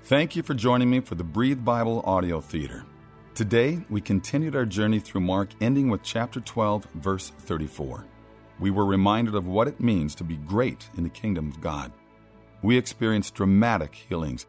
Thank 0.05 0.35
you 0.35 0.43
for 0.43 0.55
joining 0.55 0.91
me 0.91 1.01
for 1.01 1.15
the 1.15 1.25
Breathe 1.25 1.65
Bible 1.65 2.03
Audio 2.05 2.41
Theater. 2.41 2.85
Today, 3.35 3.81
we 3.89 4.03
continued 4.03 4.55
our 4.55 4.67
journey 4.67 5.01
through 5.01 5.23
Mark, 5.23 5.49
ending 5.63 5.89
with 5.89 6.03
chapter 6.03 6.39
12, 6.39 6.87
verse 6.97 7.31
34. 7.31 8.05
We 8.61 8.71
were 8.71 8.85
reminded 8.85 9.35
of 9.35 9.47
what 9.47 9.69
it 9.69 9.81
means 9.81 10.15
to 10.17 10.25
be 10.25 10.37
great 10.37 10.91
in 10.99 11.03
the 11.03 11.09
kingdom 11.09 11.49
of 11.49 11.63
God. 11.63 11.93
We 12.63 12.77
experienced 12.77 13.35
dramatic 13.35 13.95
healings 13.95 14.45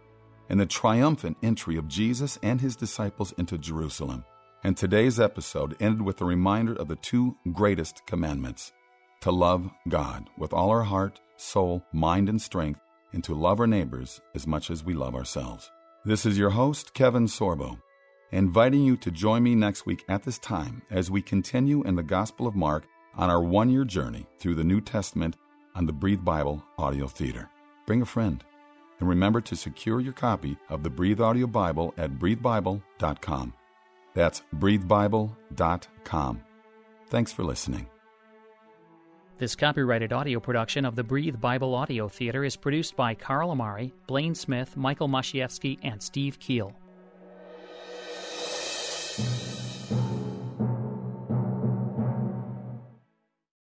and 0.50 0.60
the 0.60 0.66
triumphant 0.66 1.38
entry 1.42 1.78
of 1.78 1.88
Jesus 1.88 2.38
and 2.44 2.60
his 2.60 2.76
disciples 2.76 3.34
into 3.38 3.58
Jerusalem. 3.58 4.26
And 4.66 4.76
today's 4.76 5.18
episode 5.18 5.78
ended 5.80 6.02
with 6.02 6.20
a 6.20 6.26
reminder 6.26 6.74
of 6.74 6.90
the 6.90 6.98
two 6.98 7.38
greatest 7.54 8.06
commandments 8.06 8.74
to 9.22 9.32
love 9.32 9.70
God 9.88 10.30
with 10.38 10.52
all 10.52 10.70
our 10.70 10.84
heart, 10.84 11.22
soul, 11.38 11.86
mind, 11.94 12.28
and 12.28 12.42
strength, 12.42 12.82
and 13.14 13.24
to 13.24 13.34
love 13.34 13.62
our 13.62 13.68
neighbors 13.68 14.20
as 14.36 14.46
much 14.46 14.70
as 14.70 14.84
we 14.84 14.94
love 14.94 15.16
ourselves. 15.16 15.72
This 16.04 16.26
is 16.26 16.38
your 16.38 16.50
host, 16.50 16.94
Kevin 16.94 17.28
Sorbo. 17.28 17.78
Inviting 18.34 18.84
you 18.84 18.98
to 18.98 19.12
join 19.12 19.44
me 19.44 19.56
next 19.56 19.86
week 19.86 20.04
at 20.10 20.24
this 20.24 20.40
time 20.40 20.82
as 20.90 21.12
we 21.12 21.22
continue 21.22 21.84
in 21.84 21.96
the 21.96 22.04
Gospel 22.04 22.48
of 22.48 22.56
Mark 22.56 22.86
on 23.16 23.30
our 23.30 23.42
one 23.42 23.70
year 23.70 23.86
journey 23.86 24.26
through 24.40 24.56
the 24.56 24.64
New 24.64 24.82
Testament 24.82 25.38
on 25.76 25.86
the 25.86 25.94
Breathe 25.94 26.26
Bible 26.26 26.64
Audio 26.78 27.08
Theater. 27.08 27.50
Bring 27.86 28.02
a 28.02 28.06
friend. 28.06 28.44
And 29.00 29.10
remember 29.10 29.42
to 29.42 29.56
secure 29.56 30.00
your 30.00 30.14
copy 30.14 30.58
of 30.70 30.84
the 30.84 30.90
Breathe 30.90 31.20
Audio 31.22 31.48
Bible 31.48 31.94
at 31.98 32.12
breathebible.com. 32.20 33.54
That's 34.14 34.42
breathebible.com. 34.56 36.42
Thanks 37.10 37.32
for 37.32 37.44
listening. 37.44 37.88
This 39.40 39.56
copyrighted 39.56 40.14
audio 40.14 40.40
production 40.40 40.86
of 40.86 40.96
the 40.96 41.04
Breathe 41.04 41.42
Bible 41.42 41.76
Audio 41.76 42.08
Theater 42.08 42.44
is 42.44 42.56
produced 42.56 42.96
by 42.96 43.14
Carl 43.14 43.52
Amari, 43.52 43.92
Blaine 44.08 44.36
Smith, 44.36 44.78
Michael 44.78 45.10
Masiewski, 45.10 45.80
and 45.84 46.02
Steve 46.02 46.40
Keel. 46.40 46.74
Thank 49.18 49.30
you. 49.48 49.53